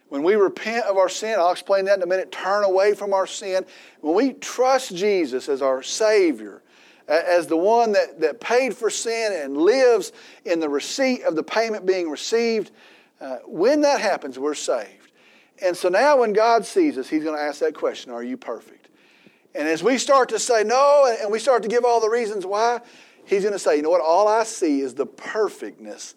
When 0.09 0.23
we 0.23 0.35
repent 0.35 0.85
of 0.85 0.97
our 0.97 1.09
sin, 1.09 1.35
I'll 1.39 1.51
explain 1.51 1.85
that 1.85 1.97
in 1.97 2.03
a 2.03 2.07
minute, 2.07 2.31
turn 2.31 2.63
away 2.63 2.93
from 2.93 3.13
our 3.13 3.25
sin. 3.25 3.65
When 4.01 4.13
we 4.13 4.33
trust 4.33 4.93
Jesus 4.95 5.47
as 5.47 5.61
our 5.61 5.81
Savior, 5.81 6.61
as 7.07 7.47
the 7.47 7.57
one 7.57 7.93
that, 7.93 8.19
that 8.19 8.39
paid 8.39 8.75
for 8.75 8.89
sin 8.89 9.31
and 9.33 9.57
lives 9.57 10.11
in 10.45 10.59
the 10.59 10.69
receipt 10.69 11.23
of 11.23 11.35
the 11.35 11.43
payment 11.43 11.85
being 11.85 12.09
received, 12.09 12.71
uh, 13.19 13.37
when 13.45 13.81
that 13.81 14.01
happens, 14.01 14.37
we're 14.37 14.53
saved. 14.53 15.11
And 15.61 15.77
so 15.77 15.89
now 15.89 16.19
when 16.19 16.33
God 16.33 16.65
sees 16.65 16.97
us, 16.97 17.07
He's 17.07 17.23
going 17.23 17.37
to 17.37 17.41
ask 17.41 17.59
that 17.59 17.73
question 17.73 18.11
Are 18.11 18.23
you 18.23 18.37
perfect? 18.37 18.80
And 19.53 19.67
as 19.67 19.83
we 19.83 19.97
start 19.97 20.29
to 20.29 20.39
say 20.39 20.63
no 20.63 21.13
and 21.21 21.31
we 21.31 21.39
start 21.39 21.63
to 21.63 21.69
give 21.69 21.83
all 21.83 21.99
the 21.99 22.09
reasons 22.09 22.45
why, 22.45 22.81
he's 23.25 23.41
going 23.41 23.53
to 23.53 23.59
say, 23.59 23.75
you 23.75 23.81
know 23.81 23.89
what? 23.89 24.01
All 24.01 24.27
I 24.27 24.43
see 24.43 24.81
is 24.81 24.93
the 24.93 25.05
perfectness 25.05 26.15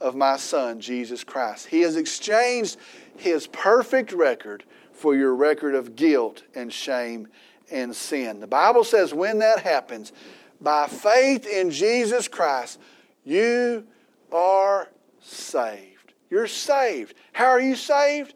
of 0.00 0.14
my 0.14 0.36
son, 0.36 0.80
Jesus 0.80 1.24
Christ. 1.24 1.66
He 1.66 1.80
has 1.80 1.96
exchanged 1.96 2.76
his 3.16 3.46
perfect 3.46 4.12
record 4.12 4.64
for 4.92 5.14
your 5.14 5.34
record 5.34 5.74
of 5.74 5.96
guilt 5.96 6.42
and 6.54 6.72
shame 6.72 7.28
and 7.70 7.94
sin. 7.94 8.40
The 8.40 8.46
Bible 8.46 8.84
says 8.84 9.14
when 9.14 9.38
that 9.38 9.60
happens, 9.60 10.12
by 10.60 10.86
faith 10.86 11.46
in 11.46 11.70
Jesus 11.70 12.28
Christ, 12.28 12.78
you 13.24 13.86
are 14.32 14.88
saved. 15.20 16.12
You're 16.30 16.46
saved. 16.46 17.14
How 17.32 17.46
are 17.46 17.60
you 17.60 17.76
saved? 17.76 18.34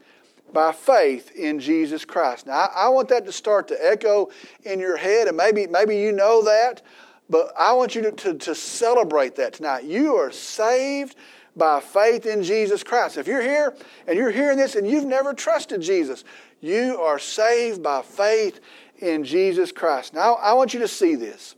By 0.52 0.72
faith 0.72 1.32
in 1.36 1.60
Jesus 1.60 2.04
Christ. 2.04 2.46
Now, 2.46 2.52
I, 2.54 2.86
I, 2.86 2.88
want 2.88 3.08
that 3.08 3.26
to 3.26 3.32
start 3.32 3.68
to 3.68 3.86
echo 3.86 4.30
in 4.64 4.78
your 4.78 4.96
head, 4.96 5.28
and 5.28 5.36
maybe, 5.36 5.66
maybe 5.66 5.96
you 5.96 6.12
know 6.12 6.42
that, 6.44 6.82
but 7.28 7.52
I 7.58 7.72
want 7.72 7.94
you 7.94 8.02
to, 8.02 8.12
to, 8.12 8.34
to 8.34 8.54
celebrate 8.54 9.36
that 9.36 9.54
tonight. 9.54 9.84
You 9.84 10.16
are 10.16 10.30
saved 10.30 11.16
by 11.56 11.80
faith 11.80 12.24
in 12.24 12.42
Jesus 12.42 12.82
Christ. 12.82 13.18
If 13.18 13.26
you're 13.26 13.42
here 13.42 13.76
and 14.06 14.16
you're 14.16 14.30
hearing 14.30 14.56
this 14.56 14.76
and 14.76 14.88
you've 14.88 15.04
never 15.04 15.34
trusted 15.34 15.82
Jesus, 15.82 16.24
you 16.60 17.00
are 17.00 17.18
saved 17.18 17.82
by 17.82 18.02
faith 18.02 18.60
in 18.98 19.24
Jesus 19.24 19.72
Christ. 19.72 20.14
Now, 20.14 20.34
I 20.34 20.54
want 20.54 20.72
you 20.72 20.80
to 20.80 20.88
see 20.88 21.14
this. 21.14 21.54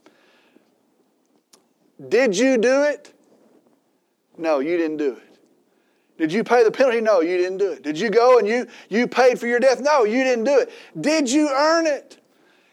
Did 2.09 2.37
you 2.37 2.57
do 2.59 2.83
it? 2.85 3.13
No, 4.39 4.59
you 4.59 4.77
didn't 4.77 4.97
do 4.97 5.13
it. 5.13 5.30
Did 6.21 6.35
you 6.35 6.45
pay 6.45 6.63
the 6.63 6.71
penalty? 6.71 7.01
No, 7.01 7.23
you 7.23 7.39
didn't 7.39 7.57
do 7.57 7.73
it. 7.73 7.83
Did 7.83 7.99
you 7.99 8.11
go 8.11 8.39
and 8.39 8.47
you, 8.47 8.67
you 8.91 9.07
paid 9.07 9.41
for 9.41 9.47
your 9.47 9.59
death? 9.59 9.81
No, 9.81 10.05
you 10.05 10.23
didn't 10.23 10.45
do 10.45 10.59
it. 10.59 10.71
Did 11.01 11.31
you 11.31 11.49
earn 11.49 11.87
it? 11.87 12.19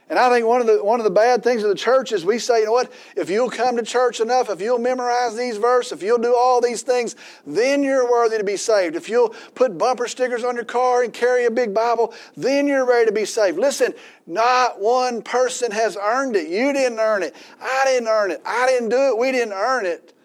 And 0.10 0.20
I 0.20 0.30
think 0.30 0.46
one 0.46 0.60
of 0.60 0.68
the 0.68 0.84
one 0.84 1.00
of 1.00 1.06
the 1.06 1.10
bad 1.10 1.44
things 1.44 1.64
of 1.64 1.70
the 1.70 1.76
church 1.76 2.12
is 2.12 2.26
we 2.26 2.40
say, 2.40 2.60
you 2.60 2.66
know 2.66 2.74
what, 2.74 2.92
if 3.16 3.30
you'll 3.30 3.50
come 3.50 3.78
to 3.78 3.84
church 3.84 4.20
enough, 4.20 4.50
if 4.50 4.60
you'll 4.60 4.80
memorize 4.80 5.38
these 5.38 5.56
verses, 5.56 5.94
if 5.94 6.04
you'll 6.04 6.18
do 6.18 6.36
all 6.36 6.60
these 6.60 6.82
things, 6.82 7.16
then 7.46 7.84
you're 7.84 8.10
worthy 8.10 8.38
to 8.38 8.44
be 8.44 8.58
saved. 8.58 8.98
If 8.98 9.08
you'll 9.08 9.30
put 9.56 9.78
bumper 9.78 10.08
stickers 10.10 10.44
on 10.44 10.56
your 10.56 10.66
car 10.66 11.04
and 11.04 11.14
carry 11.14 11.46
a 11.46 11.52
big 11.52 11.74
Bible, 11.74 12.14
then 12.36 12.68
you're 12.68 12.86
ready 12.86 13.06
to 13.06 13.14
be 13.14 13.26
saved. 13.26 13.58
Listen, 13.58 13.94
not 14.26 14.82
one 14.82 15.22
person 15.22 15.72
has 15.72 15.98
earned 16.02 16.36
it. 16.36 16.50
You 16.50 16.74
didn't 16.74 17.00
earn 17.00 17.24
it. 17.24 17.34
I 17.62 17.84
didn't 17.86 18.10
earn 18.10 18.32
it. 18.32 18.42
I 18.46 18.68
didn't 18.68 18.90
do 18.90 19.10
it. 19.10 19.18
We 19.18 19.32
didn't 19.32 19.54
earn 19.54 19.86
it. 19.86 20.17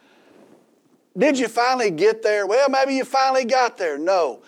Did 1.17 1.39
you 1.39 1.49
finally 1.49 1.91
get 1.91 2.23
there? 2.23 2.47
Well, 2.47 2.69
maybe 2.69 2.95
you 2.95 3.05
finally 3.05 3.45
got 3.45 3.77
there. 3.77 3.99
No. 3.99 4.43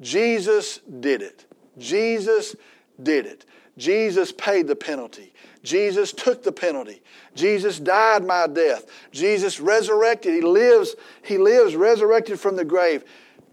Jesus 0.00 0.78
did 1.00 1.22
it. 1.22 1.46
Jesus 1.78 2.54
did 3.02 3.26
it. 3.26 3.44
Jesus 3.76 4.32
paid 4.32 4.66
the 4.66 4.76
penalty. 4.76 5.32
Jesus 5.62 6.12
took 6.12 6.42
the 6.42 6.52
penalty. 6.52 7.02
Jesus 7.34 7.78
died 7.78 8.24
my 8.24 8.46
death. 8.46 8.86
Jesus 9.10 9.60
resurrected. 9.60 10.32
He 10.32 10.40
lives, 10.40 10.94
he 11.22 11.38
lives 11.38 11.74
resurrected 11.74 12.38
from 12.38 12.56
the 12.56 12.64
grave. 12.64 13.04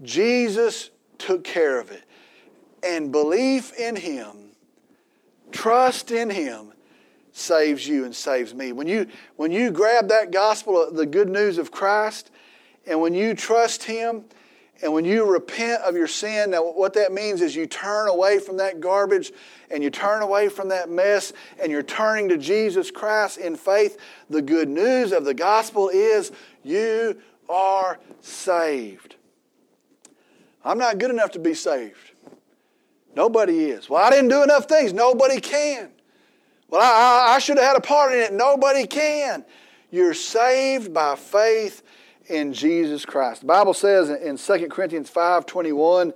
Jesus 0.03 0.91
took 1.17 1.43
care 1.43 1.79
of 1.79 1.91
it. 1.91 2.03
And 2.83 3.11
belief 3.11 3.73
in 3.79 3.95
him, 3.95 4.51
trust 5.51 6.11
in 6.11 6.29
him, 6.29 6.73
saves 7.31 7.87
you 7.87 8.05
and 8.05 8.15
saves 8.15 8.53
me. 8.53 8.71
When 8.73 8.87
you, 8.87 9.07
when 9.37 9.51
you 9.51 9.71
grab 9.71 10.07
that 10.09 10.31
gospel, 10.31 10.91
the 10.91 11.05
good 11.05 11.29
news 11.29 11.57
of 11.57 11.71
Christ, 11.71 12.29
and 12.85 12.99
when 12.99 13.13
you 13.13 13.33
trust 13.33 13.83
him, 13.83 14.25
and 14.83 14.91
when 14.91 15.05
you 15.05 15.23
repent 15.23 15.81
of 15.83 15.95
your 15.95 16.07
sin, 16.07 16.51
now 16.51 16.61
what 16.63 16.93
that 16.95 17.13
means 17.13 17.41
is 17.41 17.55
you 17.55 17.65
turn 17.65 18.09
away 18.09 18.37
from 18.39 18.57
that 18.57 18.81
garbage 18.81 19.31
and 19.71 19.81
you 19.81 19.89
turn 19.89 20.21
away 20.21 20.49
from 20.49 20.67
that 20.69 20.89
mess 20.89 21.31
and 21.61 21.71
you're 21.71 21.83
turning 21.83 22.27
to 22.29 22.37
Jesus 22.37 22.91
Christ 22.91 23.37
in 23.37 23.55
faith. 23.55 23.97
The 24.29 24.41
good 24.41 24.67
news 24.67 25.13
of 25.13 25.23
the 25.23 25.33
gospel 25.33 25.87
is 25.87 26.33
you 26.63 27.17
are 27.47 27.97
saved. 28.19 29.15
I'm 30.65 30.77
not 30.77 30.97
good 30.97 31.11
enough 31.11 31.31
to 31.31 31.39
be 31.39 31.53
saved. 31.53 32.11
Nobody 33.15 33.65
is. 33.65 33.89
Well, 33.89 34.03
I 34.03 34.09
didn't 34.09 34.29
do 34.29 34.43
enough 34.43 34.65
things. 34.65 34.91
Nobody 34.91 35.39
can. 35.39 35.91
Well, 36.67 36.81
I, 36.81 37.31
I, 37.31 37.35
I 37.35 37.39
should 37.39 37.57
have 37.57 37.67
had 37.67 37.77
a 37.77 37.81
part 37.81 38.11
in 38.13 38.19
it. 38.19 38.33
Nobody 38.33 38.85
can. 38.85 39.45
You're 39.91 40.13
saved 40.13 40.93
by 40.93 41.15
faith 41.15 41.83
in 42.27 42.53
Jesus 42.53 43.05
Christ. 43.05 43.41
The 43.41 43.47
Bible 43.47 43.73
says 43.73 44.09
in 44.09 44.37
2 44.37 44.67
Corinthians 44.69 45.09
5 45.09 45.45
21, 45.45 46.13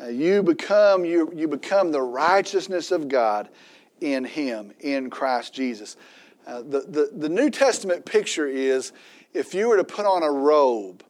uh, 0.00 0.08
you, 0.08 0.42
become, 0.42 1.04
you, 1.04 1.30
you 1.34 1.46
become 1.46 1.92
the 1.92 2.02
righteousness 2.02 2.90
of 2.90 3.08
God 3.08 3.48
in 4.00 4.24
Him, 4.24 4.72
in 4.80 5.10
Christ 5.10 5.54
Jesus. 5.54 5.96
Uh, 6.46 6.62
the, 6.62 6.80
the, 6.80 7.10
the 7.16 7.28
New 7.28 7.48
Testament 7.48 8.04
picture 8.04 8.46
is 8.46 8.92
if 9.32 9.54
you 9.54 9.68
were 9.68 9.76
to 9.76 9.84
put 9.84 10.04
on 10.04 10.22
a 10.22 10.30
robe, 10.30 11.02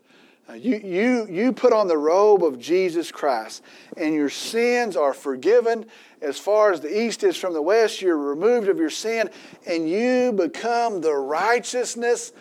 uh, 0.48 0.52
you, 0.52 0.76
you, 0.76 1.26
you 1.30 1.52
put 1.52 1.72
on 1.72 1.88
the 1.88 1.96
robe 1.96 2.44
of 2.44 2.58
Jesus 2.58 3.10
Christ, 3.10 3.62
and 3.96 4.14
your 4.14 4.28
sins 4.28 4.96
are 4.96 5.14
forgiven. 5.14 5.86
As 6.20 6.38
far 6.38 6.70
as 6.70 6.80
the 6.80 7.02
east 7.02 7.24
is 7.24 7.36
from 7.36 7.54
the 7.54 7.62
west, 7.62 8.02
you're 8.02 8.18
removed 8.18 8.68
of 8.68 8.78
your 8.78 8.90
sin, 8.90 9.30
and 9.66 9.88
you 9.88 10.32
become 10.32 11.00
the 11.00 11.14
righteousness 11.14 12.32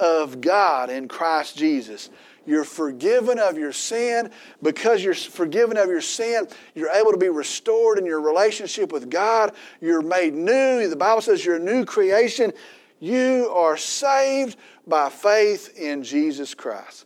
of 0.00 0.40
God 0.40 0.90
in 0.90 1.08
Christ 1.08 1.56
Jesus. 1.56 2.10
You're 2.46 2.64
forgiven 2.64 3.38
of 3.38 3.58
your 3.58 3.72
sin. 3.72 4.30
Because 4.62 5.04
you're 5.04 5.14
forgiven 5.14 5.76
of 5.76 5.88
your 5.88 6.00
sin, 6.00 6.48
you're 6.74 6.90
able 6.90 7.12
to 7.12 7.18
be 7.18 7.28
restored 7.28 7.98
in 7.98 8.06
your 8.06 8.22
relationship 8.22 8.90
with 8.90 9.10
God. 9.10 9.54
You're 9.80 10.02
made 10.02 10.32
new. 10.34 10.88
The 10.88 10.96
Bible 10.96 11.20
says 11.20 11.44
you're 11.44 11.56
a 11.56 11.60
new 11.60 11.84
creation. 11.84 12.52
You 13.00 13.52
are 13.54 13.76
saved 13.76 14.56
by 14.86 15.10
faith 15.10 15.78
in 15.78 16.02
Jesus 16.02 16.54
Christ. 16.54 17.04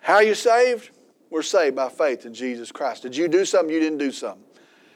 How 0.00 0.14
are 0.14 0.22
you 0.22 0.34
saved? 0.34 0.90
We're 1.30 1.42
saved 1.42 1.76
by 1.76 1.88
faith 1.88 2.26
in 2.26 2.34
Jesus 2.34 2.70
Christ. 2.72 3.02
Did 3.02 3.16
you 3.16 3.28
do 3.28 3.44
something? 3.44 3.72
You 3.72 3.80
didn't 3.80 3.98
do 3.98 4.12
something. 4.12 4.45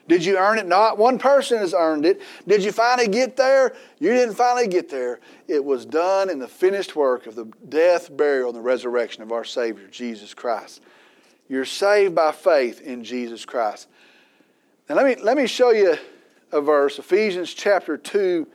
Did 0.08 0.24
you 0.24 0.38
earn 0.38 0.58
it? 0.58 0.66
Not 0.66 0.98
one 0.98 1.18
person 1.18 1.58
has 1.58 1.74
earned 1.74 2.04
it. 2.04 2.20
Did 2.46 2.64
you 2.64 2.72
finally 2.72 3.08
get 3.08 3.36
there? 3.36 3.74
You 3.98 4.10
didn't 4.10 4.34
finally 4.34 4.66
get 4.66 4.88
there. 4.88 5.20
It 5.46 5.64
was 5.64 5.84
done 5.86 6.30
in 6.30 6.38
the 6.38 6.48
finished 6.48 6.96
work 6.96 7.26
of 7.26 7.34
the 7.34 7.46
death, 7.68 8.14
burial, 8.16 8.48
and 8.48 8.56
the 8.56 8.62
resurrection 8.62 9.22
of 9.22 9.30
our 9.30 9.44
Savior, 9.44 9.86
Jesus 9.88 10.34
Christ. 10.34 10.80
You're 11.48 11.64
saved 11.64 12.14
by 12.14 12.32
faith 12.32 12.80
in 12.80 13.04
Jesus 13.04 13.44
Christ. 13.44 13.88
Now, 14.88 14.96
let 14.96 15.06
me, 15.06 15.22
let 15.22 15.36
me 15.36 15.46
show 15.46 15.70
you 15.70 15.96
a 16.52 16.60
verse, 16.60 16.98
Ephesians 16.98 17.54
chapter 17.54 17.96
2, 17.96 18.46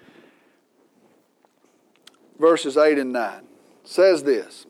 verses 2.39 2.77
8 2.77 2.97
and 2.97 3.13
9. 3.13 3.37
It 3.37 3.43
says 3.83 4.23
this 4.23 4.65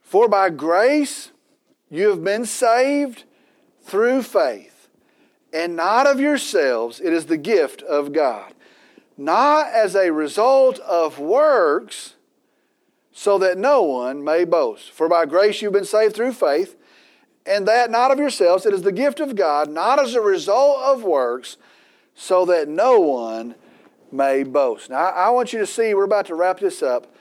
For 0.00 0.28
by 0.28 0.50
grace 0.50 1.32
you 1.90 2.08
have 2.08 2.24
been 2.24 2.46
saved 2.46 3.24
through 3.82 4.22
faith 4.22 4.73
and 5.54 5.76
not 5.76 6.06
of 6.08 6.18
yourselves. 6.20 7.00
It 7.00 7.12
is 7.12 7.26
the 7.26 7.38
gift 7.38 7.80
of 7.82 8.12
God. 8.12 8.52
Not 9.16 9.68
as 9.68 9.94
a 9.94 10.12
result 10.12 10.80
of 10.80 11.20
works, 11.20 12.14
so 13.12 13.38
that 13.38 13.56
no 13.56 13.82
one 13.82 14.24
may 14.24 14.44
boast. 14.44 14.90
For 14.90 15.08
by 15.08 15.24
grace 15.24 15.62
you've 15.62 15.72
been 15.72 15.84
saved 15.84 16.16
through 16.16 16.32
faith, 16.32 16.76
and 17.46 17.68
that 17.68 17.90
not 17.90 18.10
of 18.10 18.18
yourselves. 18.18 18.66
It 18.66 18.74
is 18.74 18.82
the 18.82 18.90
gift 18.90 19.20
of 19.20 19.36
God, 19.36 19.70
not 19.70 20.00
as 20.00 20.14
a 20.14 20.20
result 20.20 20.78
of 20.82 21.04
works, 21.04 21.56
so 22.16 22.44
that 22.46 22.68
no 22.68 22.98
one 22.98 23.54
may 24.10 24.42
boast. 24.42 24.90
Now, 24.90 24.96
I 24.96 25.30
want 25.30 25.52
you 25.52 25.60
to 25.60 25.66
see, 25.66 25.94
we're 25.94 26.04
about 26.04 26.26
to 26.26 26.34
wrap 26.34 26.58
this 26.58 26.82
up, 26.82 27.14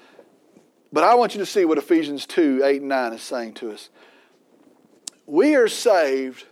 but 0.92 1.04
I 1.04 1.14
want 1.14 1.36
you 1.36 1.40
to 1.40 1.46
see 1.46 1.66
what 1.66 1.78
Ephesians 1.78 2.26
2 2.26 2.62
8 2.64 2.82
and 2.82 2.90
9 2.90 3.14
is 3.14 3.22
saying 3.22 3.54
to 3.56 3.72
us. 3.72 3.90
We 5.28 5.56
are 5.56 5.68
saved 5.68 6.46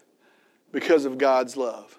because 0.72 1.06
of 1.06 1.18
God's 1.18 1.58
love. 1.58 1.98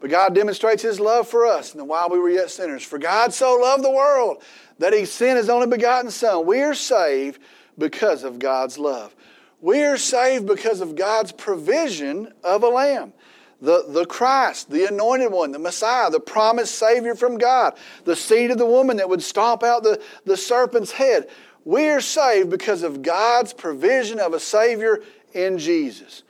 But 0.00 0.10
God 0.10 0.34
demonstrates 0.34 0.82
His 0.82 0.98
love 0.98 1.28
for 1.28 1.46
us, 1.46 1.74
and 1.74 1.88
while 1.88 2.10
we 2.10 2.18
were 2.18 2.30
yet 2.30 2.50
sinners, 2.50 2.82
for 2.82 2.98
God 2.98 3.32
so 3.32 3.54
loved 3.54 3.84
the 3.84 3.90
world 3.90 4.42
that 4.78 4.92
He 4.92 5.04
sent 5.04 5.38
His 5.38 5.48
only 5.48 5.68
begotten 5.68 6.10
Son. 6.10 6.44
We 6.44 6.60
are 6.62 6.74
saved 6.74 7.40
because 7.78 8.24
of 8.24 8.38
God's 8.40 8.78
love. 8.78 9.14
We 9.60 9.84
are 9.84 9.96
saved 9.96 10.46
because 10.46 10.80
of 10.80 10.96
God's 10.96 11.30
provision 11.30 12.32
of 12.42 12.64
a 12.64 12.68
lamb. 12.68 13.12
The, 13.60 13.84
the 13.88 14.04
Christ, 14.04 14.70
the 14.70 14.86
anointed 14.86 15.30
one, 15.30 15.52
the 15.52 15.60
Messiah, 15.60 16.10
the 16.10 16.18
promised 16.18 16.74
Savior 16.74 17.14
from 17.14 17.38
God, 17.38 17.78
the 18.04 18.16
seed 18.16 18.50
of 18.50 18.58
the 18.58 18.66
woman 18.66 18.96
that 18.96 19.08
would 19.08 19.22
stomp 19.22 19.62
out 19.62 19.84
the, 19.84 20.02
the 20.24 20.36
serpent's 20.36 20.90
head. 20.90 21.28
We 21.64 21.88
are 21.90 22.00
saved 22.00 22.50
because 22.50 22.82
of 22.82 23.02
God's 23.02 23.52
provision 23.52 24.18
of 24.18 24.34
a 24.34 24.40
Savior 24.40 25.04
in 25.32 25.58
Jesus. 25.58 26.24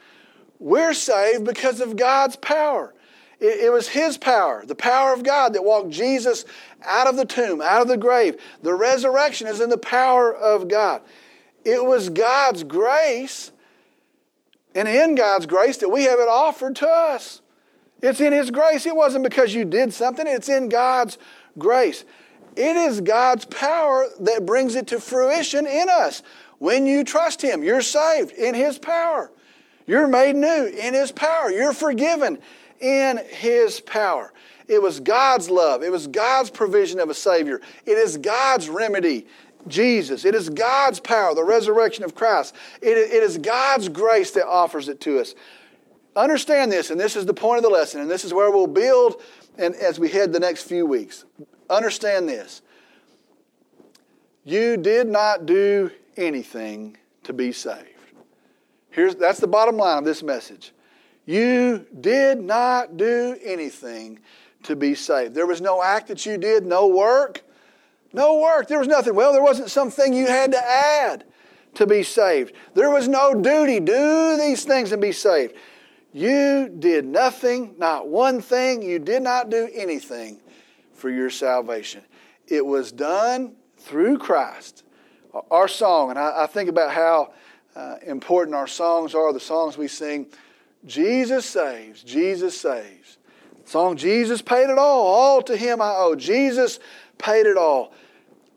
We're 0.63 0.95
saved 0.95 1.45
because 1.45 1.81
of 1.81 1.97
God's 1.97 2.37
power. 2.37 2.95
It, 3.41 3.65
it 3.65 3.73
was 3.73 3.89
His 3.89 4.17
power, 4.17 4.65
the 4.65 4.77
power 4.77 5.13
of 5.13 5.25
God, 5.25 5.55
that 5.55 5.65
walked 5.65 5.91
Jesus 5.91 6.45
out 6.85 7.09
of 7.09 7.17
the 7.17 7.25
tomb, 7.25 7.61
out 7.61 7.83
of 7.83 7.89
the 7.89 7.97
grave. 7.97 8.41
The 8.63 8.73
resurrection 8.73 9.49
is 9.49 9.61
in 9.61 9.71
the 9.71 9.77
power 9.77 10.33
of 10.33 10.69
God. 10.69 11.03
It 11.65 11.85
was 11.85 12.11
God's 12.11 12.63
grace, 12.63 13.51
and 14.77 14.87
in 14.87 15.17
God's 15.17 15.47
grace, 15.47 15.79
that 15.79 15.89
we 15.89 16.05
have 16.05 16.21
it 16.21 16.29
offered 16.29 16.77
to 16.77 16.89
us. 16.89 17.41
It's 18.01 18.21
in 18.21 18.33
His 18.33 18.53
grace. 18.53 18.87
It 18.87 18.95
wasn't 18.95 19.25
because 19.25 19.53
you 19.53 19.65
did 19.65 19.93
something, 19.93 20.29
it's 20.29 20.49
in 20.49 20.69
God's 20.69 21.19
grace. 21.59 22.05
It 22.55 22.77
is 22.77 23.01
God's 23.01 23.47
power 23.47 24.07
that 24.21 24.47
brings 24.47 24.77
it 24.77 24.87
to 24.89 25.01
fruition 25.01 25.67
in 25.67 25.89
us. 25.89 26.23
When 26.59 26.87
you 26.87 27.03
trust 27.03 27.43
Him, 27.43 27.65
you're 27.65 27.83
saved 27.83 28.31
in 28.31 28.55
His 28.55 28.79
power. 28.79 29.33
You're 29.87 30.07
made 30.07 30.37
new 30.37 30.67
in 30.67 30.95
His 30.95 31.13
power. 31.13 31.51
You're 31.51 31.73
forgiven 31.73 32.39
in 32.81 33.21
His 33.29 33.81
power. 33.81 34.33
It 34.69 34.81
was 34.81 35.01
God's 35.01 35.51
love. 35.51 35.83
It 35.83 35.93
was 35.93 36.07
God's 36.07 36.51
provision 36.51 37.01
of 37.01 37.11
a 37.11 37.15
Savior. 37.15 37.61
It 37.85 37.99
is 37.99 38.17
God's 38.17 38.69
remedy, 38.69 39.27
Jesus. 39.69 40.25
It 40.25 40.35
is 40.35 40.49
God's 40.49 41.01
power, 41.01 41.35
the 41.35 41.45
resurrection 41.45 42.05
of 42.05 42.15
Christ. 42.15 42.55
It, 42.81 42.97
it 42.97 43.23
is 43.23 43.39
God's 43.39 43.89
grace 43.89 44.31
that 44.33 44.47
offers 44.47 44.89
it 44.89 45.01
to 45.03 45.21
us. 45.21 45.35
Understand 46.15 46.71
this, 46.71 46.91
and 46.91 47.01
this 47.01 47.17
is 47.17 47.25
the 47.25 47.35
point 47.35 47.59
of 47.59 47.63
the 47.63 47.71
lesson, 47.71 48.01
and 48.01 48.11
this 48.11 48.25
is 48.25 48.35
where 48.35 48.51
we'll 48.51 48.67
build 48.67 49.23
and 49.59 49.75
as 49.77 49.99
we 49.99 50.09
head 50.09 50.33
the 50.33 50.41
next 50.41 50.65
few 50.65 50.87
weeks. 50.87 51.25
Understand 51.69 52.29
this. 52.29 52.63
You 54.45 54.77
did 54.77 55.07
not 55.07 55.47
do 55.47 55.91
anything 56.17 56.97
to 57.25 57.33
be 57.33 57.53
saved. 57.53 57.92
Here's, 58.93 59.17
that's 59.17 59.41
the 59.41 59.49
bottom 59.49 59.77
line 59.77 59.99
of 59.99 60.05
this 60.05 60.23
message. 60.23 60.73
You 61.25 61.87
did 62.01 62.41
not 62.41 62.97
do 62.97 63.37
anything 63.43 64.21
to 64.65 64.77
be 64.77 64.95
saved. 64.95 65.35
There 65.35 65.47
was 65.47 65.61
no 65.61 65.83
act 65.83 66.09
that 66.09 66.25
you 66.25 66.39
did, 66.39 66.65
no 66.65 66.87
work. 66.87 67.43
No 68.13 68.39
work. 68.39 68.69
There 68.69 68.79
was 68.79 68.89
nothing. 68.89 69.15
Well, 69.15 69.33
there 69.33 69.43
wasn't 69.43 69.71
something 69.71 70.13
you 70.13 70.27
had 70.27 70.53
to 70.53 70.63
add 70.63 71.25
to 71.75 71.87
be 71.87 72.03
saved. 72.03 72.55
There 72.75 72.91
was 72.91 73.09
no 73.09 73.35
duty. 73.35 73.81
Do 73.81 74.37
these 74.37 74.65
things 74.65 74.93
and 74.93 75.01
be 75.01 75.13
saved. 75.13 75.55
You 76.13 76.69
did 76.69 77.07
nothing, 77.07 77.75
not 77.79 78.09
one 78.09 78.43
thing. 78.43 78.83
You 78.83 78.99
did 78.99 79.23
not 79.23 79.49
do 79.49 79.71
anything 79.73 80.41
for 80.93 81.09
your 81.09 81.31
salvation. 81.31 82.03
It 82.47 82.65
was 82.65 82.93
done 82.93 83.55
through 83.79 84.19
Christ. 84.19 84.85
Our 85.51 85.69
song, 85.69 86.11
and 86.11 86.19
I, 86.19 86.43
I 86.43 86.47
think 86.47 86.69
about 86.69 86.93
how 86.93 87.33
uh, 87.75 87.97
important 88.07 88.55
our 88.55 88.67
songs 88.67 89.15
are, 89.15 89.33
the 89.33 89.41
songs 89.41 89.77
we 89.77 89.89
sing. 89.89 90.27
Jesus 90.85 91.47
saves, 91.47 92.03
Jesus 92.03 92.61
saves. 92.61 93.19
Song, 93.65 93.97
Jesus 93.97 94.43
paid 94.43 94.69
it 94.71 94.79
all, 94.79 95.07
all 95.07 95.43
to 95.43 95.57
Him 95.57 95.81
I 95.81 95.95
owe. 95.97 96.15
Jesus 96.17 96.81
paid 97.19 97.47
it 97.47 97.57
all. 97.57 97.93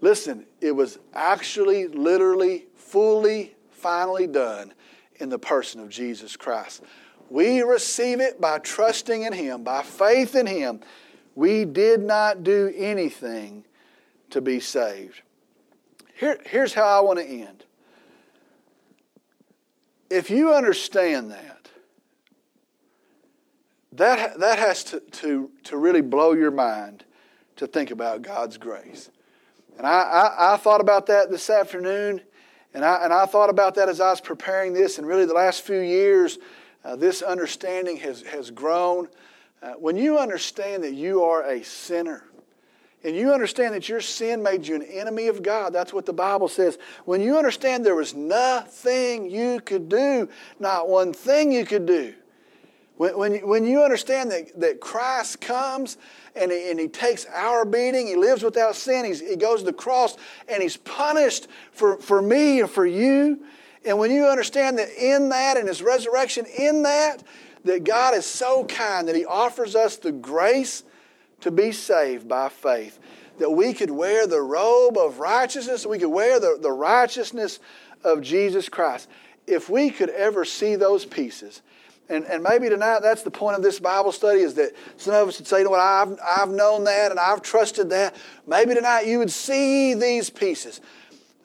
Listen, 0.02 0.46
it 0.62 0.72
was 0.72 1.00
actually, 1.14 1.88
literally, 1.88 2.66
fully, 2.76 3.56
finally 3.70 4.28
done 4.28 4.74
in 5.18 5.30
the 5.30 5.40
person 5.40 5.80
of 5.80 5.90
Jesus 5.90 6.36
Christ. 6.36 6.84
We 7.30 7.62
receive 7.62 8.20
it 8.20 8.42
by 8.42 8.60
trusting 8.60 9.24
in 9.24 9.34
Him, 9.34 9.64
by 9.64 9.84
faith 9.84 10.36
in 10.36 10.48
Him. 10.48 10.82
We 11.36 11.66
did 11.66 12.02
not 12.02 12.44
do 12.44 12.74
anything 12.76 13.66
to 14.32 14.42
be 14.42 14.60
saved. 14.60 15.22
Here, 16.16 16.40
here's 16.46 16.74
how 16.74 16.86
I 16.86 17.00
want 17.02 17.20
to 17.20 17.26
end. 17.26 17.66
If 20.10 20.30
you 20.30 20.54
understand 20.54 21.32
that, 21.32 21.70
that, 23.94 24.40
that 24.40 24.60
has 24.60 24.84
to, 24.86 25.00
to, 25.00 25.50
to 25.64 25.78
really 25.78 26.02
blow 26.02 26.34
your 26.34 26.52
mind 26.52 27.06
to 27.56 27.68
think 27.68 27.92
about 27.92 28.22
God's 28.22 28.58
grace. 28.58 29.10
And 29.78 29.88
I, 29.88 30.02
I, 30.02 30.54
I 30.54 30.58
thought 30.58 30.82
about 30.82 31.06
that 31.08 31.30
this 31.30 31.50
afternoon, 31.50 32.22
and 32.74 32.84
I, 32.84 33.04
and 33.04 33.14
I 33.14 33.26
thought 33.26 33.50
about 33.50 33.76
that 33.76 33.90
as 33.90 34.02
I 34.02 34.10
was 34.10 34.22
preparing 34.22 34.74
this, 34.74 34.98
and 34.98 35.08
really 35.08 35.26
the 35.26 35.34
last 35.34 35.62
few 35.62 35.80
years, 35.80 36.38
uh, 36.84 36.96
this 36.96 37.22
understanding 37.22 37.98
has, 37.98 38.22
has 38.24 38.52
grown. 38.52 39.08
Uh, 39.62 39.74
when 39.74 39.96
you 39.96 40.18
understand 40.18 40.84
that 40.84 40.94
you 40.94 41.24
are 41.24 41.44
a 41.44 41.64
sinner, 41.64 42.26
and 43.06 43.16
you 43.16 43.32
understand 43.32 43.76
that 43.76 43.88
your 43.88 44.02
sin 44.02 44.42
made 44.42 44.66
you 44.66 44.74
an 44.74 44.82
enemy 44.82 45.28
of 45.28 45.44
God, 45.44 45.72
that's 45.72 45.94
what 45.94 46.08
the 46.08 46.14
Bible 46.14 46.48
says. 46.48 46.80
When 47.06 47.22
you 47.22 47.38
understand 47.38 47.86
there 47.86 47.94
was 47.94 48.16
nothing 48.16 49.30
you 49.30 49.60
could 49.60 49.90
do, 49.90 50.28
not 50.60 50.90
one 50.90 51.14
thing 51.14 51.52
you 51.52 51.66
could 51.66 51.86
do, 51.86 52.16
when, 52.98 53.16
when, 53.16 53.48
when 53.48 53.66
you 53.66 53.84
understand 53.84 54.32
that, 54.32 54.60
that 54.60 54.80
Christ 54.80 55.40
comes 55.40 55.98
and 56.36 56.52
he, 56.52 56.72
and 56.72 56.80
he 56.80 56.88
takes 56.88 57.28
our 57.28 57.64
beating, 57.64 58.08
he 58.08 58.16
lives 58.16 58.42
without 58.42 58.76
sin, 58.76 59.06
he's, 59.06 59.20
he 59.20 59.36
goes 59.36 59.60
to 59.60 59.66
the 59.66 59.74
cross, 59.74 60.18
and 60.48 60.64
he's 60.64 60.78
punished 60.78 61.48
for, 61.74 61.98
for 61.98 62.24
me 62.24 62.62
and 62.62 62.70
for 62.70 62.88
you. 62.88 63.46
And 63.86 64.00
when 64.00 64.10
you 64.10 64.26
understand 64.26 64.80
that 64.80 64.90
in 64.98 65.30
that 65.30 65.58
and 65.58 65.68
his 65.68 65.84
resurrection, 65.84 66.46
in 66.58 66.82
that, 66.84 67.22
that 67.66 67.84
God 67.84 68.16
is 68.16 68.26
so 68.26 68.66
kind 68.66 69.08
that 69.08 69.16
he 69.16 69.26
offers 69.26 69.76
us 69.76 69.98
the 69.98 70.12
grace 70.12 70.84
to 71.46 71.52
be 71.52 71.72
saved 71.72 72.28
by 72.28 72.50
faith, 72.50 72.98
that 73.38 73.52
we 73.52 73.72
could 73.72 73.92
wear 73.92 74.26
the 74.26 74.42
robe 74.42 74.98
of 74.98 75.20
righteousness, 75.20 75.86
we 75.86 76.00
could 76.00 76.10
wear 76.10 76.40
the, 76.40 76.58
the 76.60 76.72
righteousness 76.72 77.60
of 78.04 78.22
Jesus 78.22 78.68
Christ. 78.68 79.08
If 79.46 79.70
we 79.70 79.92
could 79.92 80.10
ever 80.10 80.44
see 80.44 80.76
those 80.76 81.06
pieces, 81.06 81.62
and, 82.10 82.26
and 82.26 82.42
maybe 82.42 82.68
tonight 82.68 83.02
that's 83.04 83.22
the 83.22 83.30
point 83.30 83.58
of 83.58 83.62
this 83.62 83.80
Bible 83.80 84.12
study 84.12 84.40
is 84.40 84.56
that 84.56 84.72
some 84.98 85.14
of 85.14 85.28
us 85.28 85.38
would 85.38 85.48
say, 85.48 85.60
you 85.60 85.66
know 85.66 85.70
what, 85.70 85.80
I've, 85.80 86.18
I've 86.26 86.50
known 86.50 86.84
that 86.86 87.12
and 87.12 87.20
I've 87.20 87.44
trusted 87.44 87.92
that. 87.92 88.16
Maybe 88.48 88.74
tonight 88.74 89.06
you 89.06 89.20
would 89.20 89.32
see 89.32 89.94
these 89.94 90.32
pieces. 90.32 90.82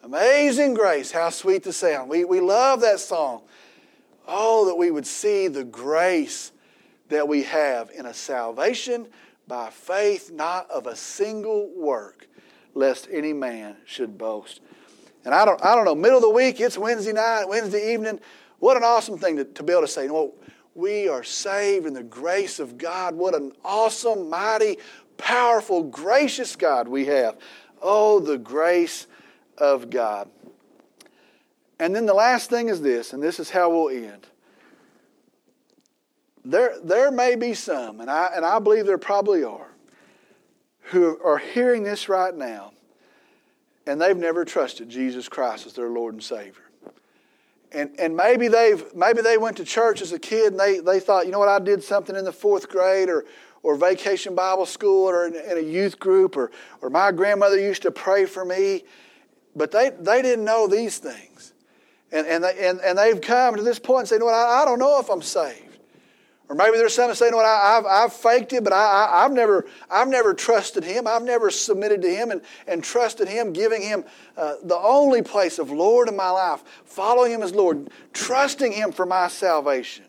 Amazing 0.03 0.73
grace, 0.73 1.13
how 1.13 1.29
sweet 1.29 1.63
the 1.63 1.75
sound. 1.75 2.09
We, 2.09 2.25
we 2.25 2.41
love 2.41 2.81
that 2.81 3.01
song. 3.01 3.43
Oh, 4.27 4.65
that 4.65 4.77
we 4.77 4.91
would 4.91 5.07
see 5.07 5.49
the 5.49 5.65
grace 5.65 6.53
that 7.11 7.29
we 7.29 7.43
have 7.43 7.91
in 7.91 8.07
a 8.07 8.15
salvation 8.15 9.07
by 9.51 9.69
faith, 9.69 10.31
not 10.31 10.71
of 10.71 10.87
a 10.87 10.95
single 10.95 11.69
work, 11.77 12.29
lest 12.73 13.09
any 13.11 13.33
man 13.33 13.77
should 13.85 14.17
boast. 14.17 14.61
And 15.25 15.35
I 15.35 15.45
don't, 15.45 15.63
I 15.63 15.75
don't 15.75 15.85
know, 15.85 15.95
middle 15.97 16.19
of 16.19 16.23
the 16.23 16.31
week, 16.31 16.61
it's 16.61 16.79
Wednesday 16.79 17.13
night, 17.13 17.47
Wednesday 17.49 17.93
evening. 17.93 18.21
What 18.61 18.77
an 18.77 18.85
awesome 18.85 19.19
thing 19.19 19.37
to, 19.37 19.45
to 19.45 19.63
be 19.65 19.73
able 19.73 19.83
to 19.83 19.89
say, 19.89 20.09
we 20.77 21.09
are 21.09 21.25
saved 21.25 21.85
in 21.85 21.95
the 21.95 22.05
grace 22.05 22.61
of 22.61 22.79
God. 22.79 23.17
What 23.17 23.35
an 23.35 23.51
awesome, 23.65 24.31
mighty, 24.31 24.79
powerful, 25.19 25.83
gracious 25.83 26.55
God 26.55 26.87
we 26.87 27.07
have. 27.07 27.37
Oh, 27.83 28.21
the 28.21 28.39
grace 28.39 29.09
of 29.59 29.91
God. 29.91 30.31
And 31.81 31.97
then 31.97 32.07
the 32.07 32.15
last 32.15 32.51
thing 32.51 32.69
is 32.69 32.81
this, 32.83 33.13
and 33.13 33.21
this 33.21 33.41
is 33.41 33.51
how 33.51 33.69
we'll 33.69 33.89
end. 33.89 34.29
There, 36.45 36.75
there 36.83 37.11
may 37.11 37.35
be 37.37 37.55
some, 37.55 38.01
and 38.01 38.11
I, 38.11 38.31
and 38.35 38.45
I 38.45 38.59
believe 38.59 38.87
there 38.87 38.99
probably 38.99 39.45
are, 39.45 39.69
who 40.85 41.21
are 41.23 41.39
hearing 41.39 41.83
this 41.83 42.09
right 42.09 42.35
now, 42.35 42.73
and 43.87 44.01
they've 44.01 44.17
never 44.17 44.45
trusted 44.45 44.89
Jesus 44.89 45.29
Christ 45.29 45.67
as 45.67 45.75
their 45.75 45.89
Lord 45.89 46.15
and 46.15 46.23
Savior. 46.23 46.65
And, 47.73 47.91
and 48.01 48.17
maybe 48.17 48.49
they've 48.49 48.85
maybe 48.97 49.23
they 49.23 49.39
went 49.39 49.59
to 49.59 49.65
church 49.65 50.03
as 50.03 50.11
a 50.11 50.19
kid 50.19 50.53
and 50.53 50.59
they, 50.59 50.81
they 50.81 50.99
thought, 50.99 51.27
you 51.27 51.31
know 51.31 51.39
what, 51.39 51.49
I 51.49 51.61
did 51.61 51.85
something 51.85 52.17
in 52.17 52.25
the 52.25 52.33
fourth 52.33 52.69
grade 52.69 53.09
or 53.09 53.25
or 53.63 53.77
vacation 53.77 54.35
Bible 54.35 54.67
school 54.67 55.09
or 55.09 55.27
in, 55.27 55.37
in, 55.37 55.57
a 55.57 55.61
youth 55.61 56.01
group 56.01 56.37
or 56.37 56.51
or 56.83 56.91
my 56.91 57.13
grandmother 57.13 57.57
used 57.61 57.83
to 57.83 57.93
pray 57.93 58.25
for 58.25 58.45
me, 58.45 58.83
but 59.55 59.71
they 59.71 59.91
they 59.91 60.21
didn't 60.21 60.45
know 60.45 60.67
these 60.67 60.99
things, 60.99 61.53
and 62.11 62.27
and 62.27 62.43
they, 62.43 62.69
and, 62.69 62.81
and 62.81 62.99
they've 62.99 63.21
come 63.21 63.55
to 63.55 63.63
this 63.63 63.79
point 63.79 64.01
and 64.01 64.09
say, 64.09 64.15
you 64.17 64.21
know 64.21 64.27
what, 64.27 64.35
I, 64.35 64.63
I 64.63 64.65
don't 64.65 64.81
know 64.81 64.99
if 64.99 65.09
I'm 65.09 65.23
saved. 65.23 65.70
Or 66.51 66.57
maybe 66.57 66.79
there's 66.79 66.97
some 66.97 67.07
that 67.07 67.15
say, 67.15 67.31
what, 67.31 67.45
I, 67.45 67.77
have 67.77 67.87
I've 67.87 68.13
faked 68.13 68.53
it, 68.55 68.65
but 68.65 68.73
I, 68.73 69.23
have 69.23 69.31
never, 69.31 69.67
I've 69.89 70.09
never 70.09 70.35
trusted 70.35 70.83
Him. 70.83 71.07
I've 71.07 71.23
never 71.23 71.49
submitted 71.49 72.03
to 72.03 72.11
Him 72.13 72.33
and, 72.33 72.43
and 72.67 72.83
trusted 72.83 73.29
Him, 73.29 73.53
giving 73.53 73.81
Him 73.81 74.05
uh, 74.37 74.55
the 74.65 74.77
only 74.77 75.23
place 75.23 75.61
of 75.61 75.71
Lord 75.71 76.09
in 76.09 76.17
my 76.17 76.29
life, 76.29 76.65
following 76.85 77.31
Him 77.31 77.43
as 77.45 77.55
Lord, 77.55 77.89
trusting 78.13 78.73
Him 78.73 78.91
for 78.91 79.07
my 79.07 79.29
salvation. 79.29 80.07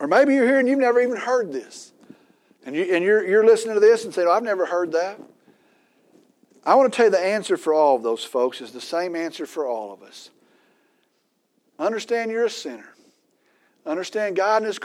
Or 0.00 0.08
maybe 0.08 0.34
you're 0.34 0.46
here 0.46 0.58
and 0.58 0.66
you've 0.66 0.80
never 0.80 1.00
even 1.00 1.16
heard 1.16 1.52
this. 1.52 1.92
And, 2.66 2.74
you, 2.74 2.92
and 2.92 3.04
you're, 3.04 3.24
you're 3.24 3.46
listening 3.46 3.74
to 3.74 3.80
this 3.80 4.04
and 4.04 4.12
saying, 4.12 4.26
oh, 4.26 4.32
I've 4.32 4.42
never 4.42 4.66
heard 4.66 4.90
that. 4.90 5.20
I 6.66 6.74
want 6.74 6.92
to 6.92 6.96
tell 6.96 7.06
you 7.06 7.12
the 7.12 7.20
answer 7.20 7.56
for 7.56 7.72
all 7.72 7.94
of 7.94 8.02
those 8.02 8.24
folks 8.24 8.60
is 8.60 8.72
the 8.72 8.80
same 8.80 9.14
answer 9.14 9.46
for 9.46 9.68
all 9.68 9.92
of 9.92 10.02
us. 10.02 10.30
Understand 11.78 12.32
you're 12.32 12.46
a 12.46 12.50
sinner. 12.50 12.89
Understand 13.86 14.36
God 14.36 14.62
in 14.62 14.66
His, 14.66 14.78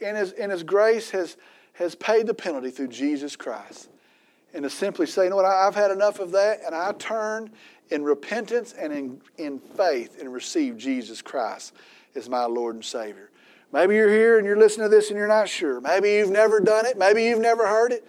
in 0.00 0.16
His, 0.16 0.32
in 0.32 0.50
His 0.50 0.62
grace 0.62 1.10
has, 1.10 1.36
has 1.74 1.94
paid 1.94 2.26
the 2.26 2.34
penalty 2.34 2.70
through 2.70 2.88
Jesus 2.88 3.36
Christ. 3.36 3.88
And 4.54 4.62
to 4.62 4.70
simply 4.70 5.06
say, 5.06 5.24
you 5.24 5.30
know 5.30 5.36
what, 5.36 5.44
I've 5.44 5.74
had 5.74 5.90
enough 5.90 6.20
of 6.20 6.32
that, 6.32 6.60
and 6.64 6.74
I 6.74 6.92
turn 6.92 7.50
in 7.90 8.02
repentance 8.02 8.72
and 8.72 8.92
in, 8.92 9.20
in 9.36 9.58
faith 9.58 10.20
and 10.20 10.32
receive 10.32 10.76
Jesus 10.76 11.22
Christ 11.22 11.74
as 12.14 12.28
my 12.28 12.44
Lord 12.44 12.74
and 12.74 12.84
Savior. 12.84 13.30
Maybe 13.72 13.96
you're 13.96 14.08
here 14.08 14.38
and 14.38 14.46
you're 14.46 14.56
listening 14.56 14.86
to 14.86 14.94
this 14.94 15.10
and 15.10 15.18
you're 15.18 15.28
not 15.28 15.48
sure. 15.48 15.80
Maybe 15.80 16.12
you've 16.12 16.30
never 16.30 16.60
done 16.60 16.86
it. 16.86 16.96
Maybe 16.96 17.24
you've 17.24 17.40
never 17.40 17.66
heard 17.66 17.92
it. 17.92 18.06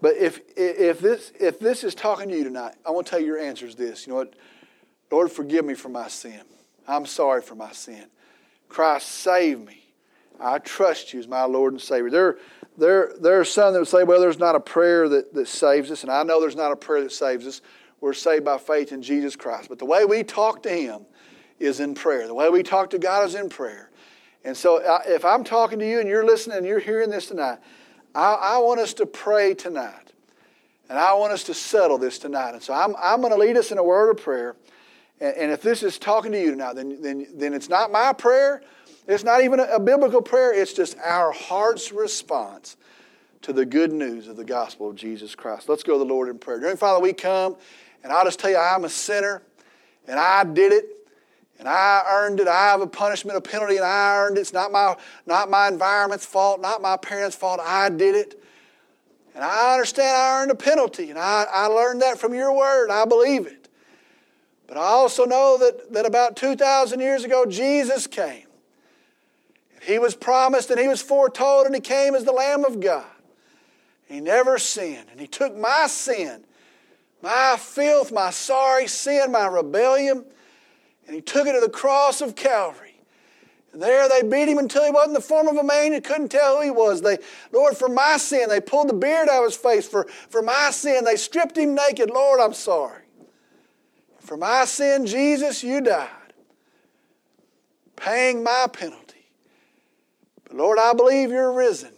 But 0.00 0.16
if, 0.16 0.40
if, 0.56 1.00
this, 1.00 1.32
if 1.40 1.58
this 1.58 1.82
is 1.82 1.94
talking 1.94 2.28
to 2.28 2.36
you 2.36 2.44
tonight, 2.44 2.74
I 2.84 2.90
want 2.90 3.06
to 3.06 3.10
tell 3.10 3.20
you 3.20 3.26
your 3.26 3.38
answer 3.38 3.66
is 3.66 3.74
this. 3.74 4.06
You 4.06 4.12
know 4.12 4.18
what? 4.18 4.34
Lord, 5.10 5.32
forgive 5.32 5.64
me 5.64 5.74
for 5.74 5.88
my 5.88 6.08
sin. 6.08 6.40
I'm 6.86 7.06
sorry 7.06 7.42
for 7.42 7.54
my 7.54 7.72
sin. 7.72 8.06
Christ, 8.68 9.08
save 9.08 9.60
me. 9.60 9.82
I 10.38 10.58
trust 10.58 11.12
you 11.12 11.20
as 11.20 11.28
my 11.28 11.44
Lord 11.44 11.72
and 11.72 11.80
Savior. 11.80 12.10
There, 12.10 12.38
there, 12.76 13.12
there 13.20 13.40
are 13.40 13.44
some 13.44 13.72
that 13.72 13.78
would 13.78 13.88
say, 13.88 14.04
well, 14.04 14.20
there's 14.20 14.38
not 14.38 14.54
a 14.54 14.60
prayer 14.60 15.08
that, 15.08 15.32
that 15.32 15.48
saves 15.48 15.90
us, 15.90 16.02
and 16.02 16.12
I 16.12 16.22
know 16.22 16.40
there's 16.40 16.56
not 16.56 16.72
a 16.72 16.76
prayer 16.76 17.02
that 17.02 17.12
saves 17.12 17.46
us. 17.46 17.62
We're 18.00 18.12
saved 18.12 18.44
by 18.44 18.58
faith 18.58 18.92
in 18.92 19.02
Jesus 19.02 19.36
Christ. 19.36 19.68
But 19.68 19.78
the 19.78 19.86
way 19.86 20.04
we 20.04 20.22
talk 20.22 20.62
to 20.64 20.70
Him 20.70 21.06
is 21.58 21.80
in 21.80 21.94
prayer. 21.94 22.26
The 22.26 22.34
way 22.34 22.50
we 22.50 22.62
talk 22.62 22.90
to 22.90 22.98
God 22.98 23.26
is 23.26 23.34
in 23.34 23.48
prayer. 23.48 23.90
And 24.44 24.56
so 24.56 24.80
if 25.06 25.24
I'm 25.24 25.42
talking 25.42 25.78
to 25.78 25.88
you 25.88 25.98
and 25.98 26.08
you're 26.08 26.24
listening 26.24 26.58
and 26.58 26.66
you're 26.66 26.78
hearing 26.78 27.10
this 27.10 27.26
tonight, 27.26 27.58
I, 28.14 28.34
I 28.34 28.58
want 28.58 28.80
us 28.80 28.94
to 28.94 29.06
pray 29.06 29.54
tonight. 29.54 30.12
And 30.88 30.98
I 30.98 31.14
want 31.14 31.32
us 31.32 31.42
to 31.44 31.54
settle 31.54 31.98
this 31.98 32.18
tonight. 32.18 32.50
And 32.50 32.62
so 32.62 32.72
I'm, 32.72 32.94
I'm 32.96 33.20
going 33.20 33.32
to 33.32 33.38
lead 33.38 33.56
us 33.56 33.72
in 33.72 33.78
a 33.78 33.82
word 33.82 34.10
of 34.10 34.22
prayer. 34.22 34.54
And, 35.20 35.36
and 35.36 35.52
if 35.52 35.62
this 35.62 35.82
is 35.82 35.98
talking 35.98 36.32
to 36.32 36.40
you 36.40 36.50
tonight, 36.50 36.74
then, 36.74 37.00
then, 37.00 37.26
then 37.34 37.54
it's 37.54 37.68
not 37.68 37.90
my 37.90 38.12
prayer. 38.12 38.62
It's 39.08 39.24
not 39.24 39.42
even 39.42 39.60
a, 39.60 39.64
a 39.64 39.80
biblical 39.80 40.22
prayer. 40.22 40.52
It's 40.52 40.72
just 40.72 40.96
our 40.98 41.32
heart's 41.32 41.92
response 41.92 42.76
to 43.42 43.52
the 43.52 43.64
good 43.64 43.92
news 43.92 44.28
of 44.28 44.36
the 44.36 44.44
gospel 44.44 44.90
of 44.90 44.96
Jesus 44.96 45.34
Christ. 45.34 45.68
Let's 45.68 45.82
go 45.82 45.92
to 45.92 45.98
the 45.98 46.04
Lord 46.04 46.28
in 46.28 46.38
prayer. 46.38 46.58
Dear 46.58 46.76
Father, 46.76 47.00
we 47.00 47.12
come, 47.12 47.56
and 48.02 48.12
I'll 48.12 48.24
just 48.24 48.40
tell 48.40 48.50
you, 48.50 48.56
I'm 48.56 48.84
a 48.84 48.88
sinner, 48.88 49.42
and 50.08 50.18
I 50.18 50.42
did 50.44 50.72
it, 50.72 50.86
and 51.58 51.68
I 51.68 52.02
earned 52.10 52.40
it. 52.40 52.48
I 52.48 52.66
have 52.66 52.80
a 52.80 52.86
punishment, 52.86 53.38
a 53.38 53.40
penalty, 53.40 53.76
and 53.76 53.84
I 53.84 54.16
earned 54.16 54.36
it. 54.36 54.40
It's 54.40 54.52
not 54.52 54.72
my, 54.72 54.96
not 55.26 55.48
my 55.48 55.68
environment's 55.68 56.26
fault, 56.26 56.60
not 56.60 56.82
my 56.82 56.96
parents' 56.96 57.36
fault. 57.36 57.60
I 57.62 57.88
did 57.88 58.16
it. 58.16 58.42
And 59.34 59.44
I 59.44 59.74
understand 59.74 60.16
I 60.16 60.42
earned 60.42 60.50
a 60.50 60.56
penalty, 60.56 61.10
and 61.10 61.18
I, 61.18 61.46
I 61.48 61.66
learned 61.66 62.02
that 62.02 62.18
from 62.18 62.34
your 62.34 62.52
word. 62.56 62.90
I 62.90 63.04
believe 63.04 63.46
it. 63.46 63.65
But 64.66 64.76
I 64.76 64.82
also 64.82 65.24
know 65.24 65.58
that, 65.58 65.92
that 65.92 66.06
about 66.06 66.36
2,000 66.36 67.00
years 67.00 67.24
ago, 67.24 67.46
Jesus 67.46 68.06
came. 68.06 68.46
He 69.82 69.98
was 69.98 70.16
promised 70.16 70.70
and 70.70 70.80
he 70.80 70.88
was 70.88 71.00
foretold, 71.00 71.66
and 71.66 71.74
he 71.74 71.80
came 71.80 72.14
as 72.14 72.24
the 72.24 72.32
Lamb 72.32 72.64
of 72.64 72.80
God. 72.80 73.06
He 74.06 74.20
never 74.20 74.58
sinned, 74.58 75.06
and 75.10 75.20
he 75.20 75.26
took 75.26 75.56
my 75.56 75.86
sin, 75.88 76.44
my 77.22 77.56
filth, 77.58 78.12
my 78.12 78.30
sorry 78.30 78.86
sin, 78.86 79.32
my 79.32 79.46
rebellion, 79.46 80.24
and 81.06 81.14
he 81.14 81.20
took 81.20 81.46
it 81.46 81.52
to 81.52 81.60
the 81.60 81.68
cross 81.68 82.20
of 82.20 82.34
Calvary. 82.34 83.00
And 83.72 83.82
there 83.82 84.08
they 84.08 84.22
beat 84.22 84.48
him 84.48 84.58
until 84.58 84.84
he 84.84 84.90
wasn't 84.90 85.14
the 85.14 85.20
form 85.20 85.48
of 85.48 85.56
a 85.56 85.62
man. 85.62 85.92
You 85.92 86.00
couldn't 86.00 86.30
tell 86.30 86.56
who 86.56 86.62
he 86.62 86.70
was. 86.70 87.02
They, 87.02 87.18
Lord, 87.52 87.76
for 87.76 87.88
my 87.88 88.16
sin, 88.16 88.48
they 88.48 88.60
pulled 88.60 88.88
the 88.88 88.94
beard 88.94 89.28
out 89.28 89.40
of 89.40 89.50
his 89.50 89.56
face. 89.56 89.86
For, 89.86 90.06
for 90.30 90.40
my 90.40 90.70
sin, 90.70 91.04
they 91.04 91.16
stripped 91.16 91.58
him 91.58 91.74
naked. 91.74 92.10
Lord, 92.10 92.40
I'm 92.40 92.54
sorry. 92.54 93.02
For 94.26 94.36
my 94.36 94.64
sin, 94.64 95.06
Jesus, 95.06 95.62
you 95.62 95.80
died, 95.80 96.08
paying 97.94 98.42
my 98.42 98.66
penalty. 98.72 99.28
But 100.42 100.56
Lord, 100.56 100.80
I 100.80 100.94
believe 100.94 101.30
you're 101.30 101.52
risen. 101.52 101.92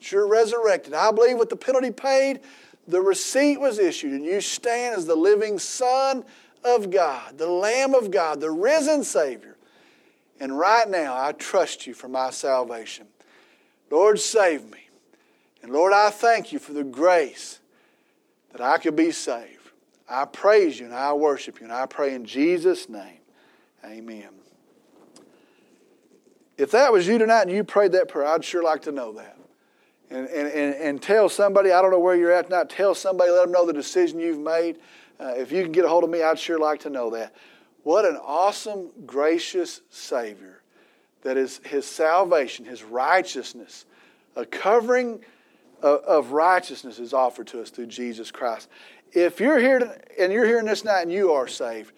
You're 0.00 0.28
resurrected. 0.28 0.94
I 0.94 1.10
believe 1.10 1.38
with 1.38 1.48
the 1.48 1.56
penalty 1.56 1.90
paid, 1.90 2.40
the 2.86 3.00
receipt 3.00 3.58
was 3.58 3.80
issued, 3.80 4.12
and 4.12 4.24
you 4.24 4.40
stand 4.40 4.94
as 4.96 5.06
the 5.06 5.16
living 5.16 5.58
Son 5.58 6.24
of 6.62 6.88
God, 6.90 7.36
the 7.36 7.48
Lamb 7.48 7.96
of 7.96 8.12
God, 8.12 8.40
the 8.40 8.50
risen 8.52 9.02
Savior. 9.02 9.56
And 10.38 10.56
right 10.56 10.88
now, 10.88 11.16
I 11.16 11.32
trust 11.32 11.88
you 11.88 11.94
for 11.94 12.06
my 12.06 12.30
salvation. 12.30 13.08
Lord, 13.90 14.20
save 14.20 14.70
me. 14.70 14.88
And 15.64 15.72
Lord, 15.72 15.92
I 15.92 16.10
thank 16.10 16.52
you 16.52 16.60
for 16.60 16.74
the 16.74 16.84
grace 16.84 17.58
that 18.52 18.60
I 18.60 18.78
could 18.78 18.94
be 18.94 19.10
saved. 19.10 19.51
I 20.12 20.26
praise 20.26 20.78
you 20.78 20.86
and 20.86 20.94
I 20.94 21.12
worship 21.14 21.60
you, 21.60 21.64
and 21.64 21.72
I 21.72 21.86
pray 21.86 22.14
in 22.14 22.24
Jesus' 22.24 22.88
name. 22.88 23.18
Amen. 23.84 24.28
If 26.58 26.70
that 26.72 26.92
was 26.92 27.08
you 27.08 27.18
tonight 27.18 27.42
and 27.42 27.50
you 27.50 27.64
prayed 27.64 27.92
that 27.92 28.08
prayer, 28.08 28.26
I'd 28.26 28.44
sure 28.44 28.62
like 28.62 28.82
to 28.82 28.92
know 28.92 29.12
that. 29.14 29.36
And, 30.10 30.28
and, 30.28 30.48
and, 30.48 30.74
and 30.74 31.02
tell 31.02 31.28
somebody, 31.28 31.72
I 31.72 31.80
don't 31.80 31.90
know 31.90 31.98
where 31.98 32.14
you're 32.14 32.32
at 32.32 32.46
tonight, 32.46 32.68
tell 32.68 32.94
somebody, 32.94 33.30
let 33.30 33.42
them 33.42 33.52
know 33.52 33.66
the 33.66 33.72
decision 33.72 34.20
you've 34.20 34.38
made. 34.38 34.78
Uh, 35.18 35.32
if 35.36 35.50
you 35.50 35.62
can 35.62 35.72
get 35.72 35.86
a 35.86 35.88
hold 35.88 36.04
of 36.04 36.10
me, 36.10 36.22
I'd 36.22 36.38
sure 36.38 36.58
like 36.58 36.80
to 36.80 36.90
know 36.90 37.10
that. 37.10 37.34
What 37.82 38.04
an 38.04 38.16
awesome, 38.22 38.90
gracious 39.06 39.80
Savior 39.88 40.62
that 41.22 41.36
is 41.36 41.60
His 41.64 41.86
salvation, 41.86 42.64
His 42.64 42.84
righteousness, 42.84 43.86
a 44.36 44.44
covering 44.44 45.20
of, 45.82 46.32
righteousness 46.32 46.98
is 46.98 47.12
offered 47.12 47.46
to 47.48 47.60
us 47.60 47.70
through 47.70 47.86
Jesus 47.86 48.30
Christ. 48.30 48.68
If 49.12 49.40
you're 49.40 49.58
here 49.58 50.00
and 50.18 50.32
you're 50.32 50.46
hearing 50.46 50.66
this 50.66 50.84
night 50.84 51.02
and 51.02 51.12
you 51.12 51.32
are 51.32 51.46
saved, 51.46 51.92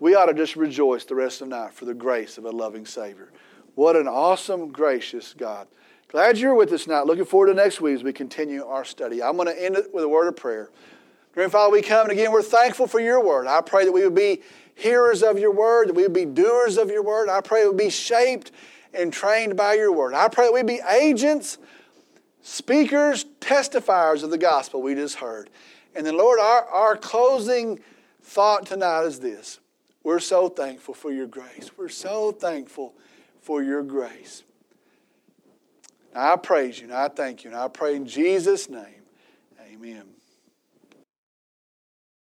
we 0.00 0.14
ought 0.14 0.26
to 0.26 0.34
just 0.34 0.56
rejoice 0.56 1.04
the 1.04 1.14
rest 1.14 1.40
of 1.40 1.48
the 1.48 1.56
night 1.56 1.72
for 1.72 1.84
the 1.84 1.94
grace 1.94 2.38
of 2.38 2.44
a 2.44 2.50
loving 2.50 2.86
Savior. 2.86 3.30
What 3.74 3.96
an 3.96 4.06
awesome, 4.06 4.70
gracious 4.70 5.34
God. 5.34 5.66
Glad 6.08 6.36
you're 6.38 6.54
with 6.54 6.72
us 6.72 6.84
tonight. 6.84 7.06
Looking 7.06 7.24
forward 7.24 7.46
to 7.46 7.54
next 7.54 7.80
week 7.80 7.96
as 7.96 8.04
we 8.04 8.12
continue 8.12 8.64
our 8.64 8.84
study. 8.84 9.22
I'm 9.22 9.36
going 9.36 9.48
to 9.48 9.64
end 9.64 9.76
it 9.76 9.94
with 9.94 10.04
a 10.04 10.08
word 10.08 10.28
of 10.28 10.36
prayer. 10.36 10.70
Dear 11.34 11.48
Father, 11.48 11.72
we 11.72 11.80
come 11.80 12.02
and 12.02 12.12
again, 12.12 12.30
we're 12.30 12.42
thankful 12.42 12.86
for 12.86 13.00
your 13.00 13.24
word. 13.24 13.46
I 13.46 13.62
pray 13.62 13.86
that 13.86 13.92
we 13.92 14.04
would 14.04 14.14
be 14.14 14.42
hearers 14.74 15.22
of 15.22 15.38
your 15.38 15.52
word, 15.52 15.88
that 15.88 15.94
we 15.94 16.02
would 16.02 16.12
be 16.12 16.26
doers 16.26 16.76
of 16.76 16.90
your 16.90 17.02
word. 17.02 17.30
I 17.30 17.40
pray 17.40 17.62
we 17.62 17.68
would 17.68 17.78
be 17.78 17.88
shaped 17.88 18.52
and 18.92 19.10
trained 19.10 19.56
by 19.56 19.74
your 19.74 19.90
word. 19.90 20.12
I 20.12 20.28
pray 20.28 20.46
that 20.46 20.52
we 20.52 20.62
be 20.62 20.80
agents, 20.90 21.56
speakers, 22.42 23.24
testifiers 23.40 24.22
of 24.22 24.30
the 24.30 24.38
gospel 24.38 24.82
we 24.82 24.94
just 24.94 25.16
heard. 25.16 25.48
And 25.94 26.06
then, 26.06 26.16
Lord, 26.16 26.38
our, 26.38 26.64
our 26.66 26.96
closing 26.96 27.80
thought 28.22 28.66
tonight 28.66 29.02
is 29.04 29.20
this. 29.20 29.58
We're 30.02 30.20
so 30.20 30.48
thankful 30.48 30.94
for 30.94 31.12
your 31.12 31.26
grace. 31.26 31.70
We're 31.76 31.88
so 31.88 32.32
thankful 32.32 32.94
for 33.40 33.62
your 33.62 33.82
grace. 33.82 34.42
Now, 36.14 36.34
I 36.34 36.36
praise 36.36 36.78
you 36.78 36.84
and 36.84 36.94
I 36.94 37.08
thank 37.08 37.44
you 37.44 37.50
and 37.50 37.58
I 37.58 37.68
pray 37.68 37.94
in 37.94 38.06
Jesus' 38.06 38.68
name. 38.68 39.02
Amen. 39.72 40.11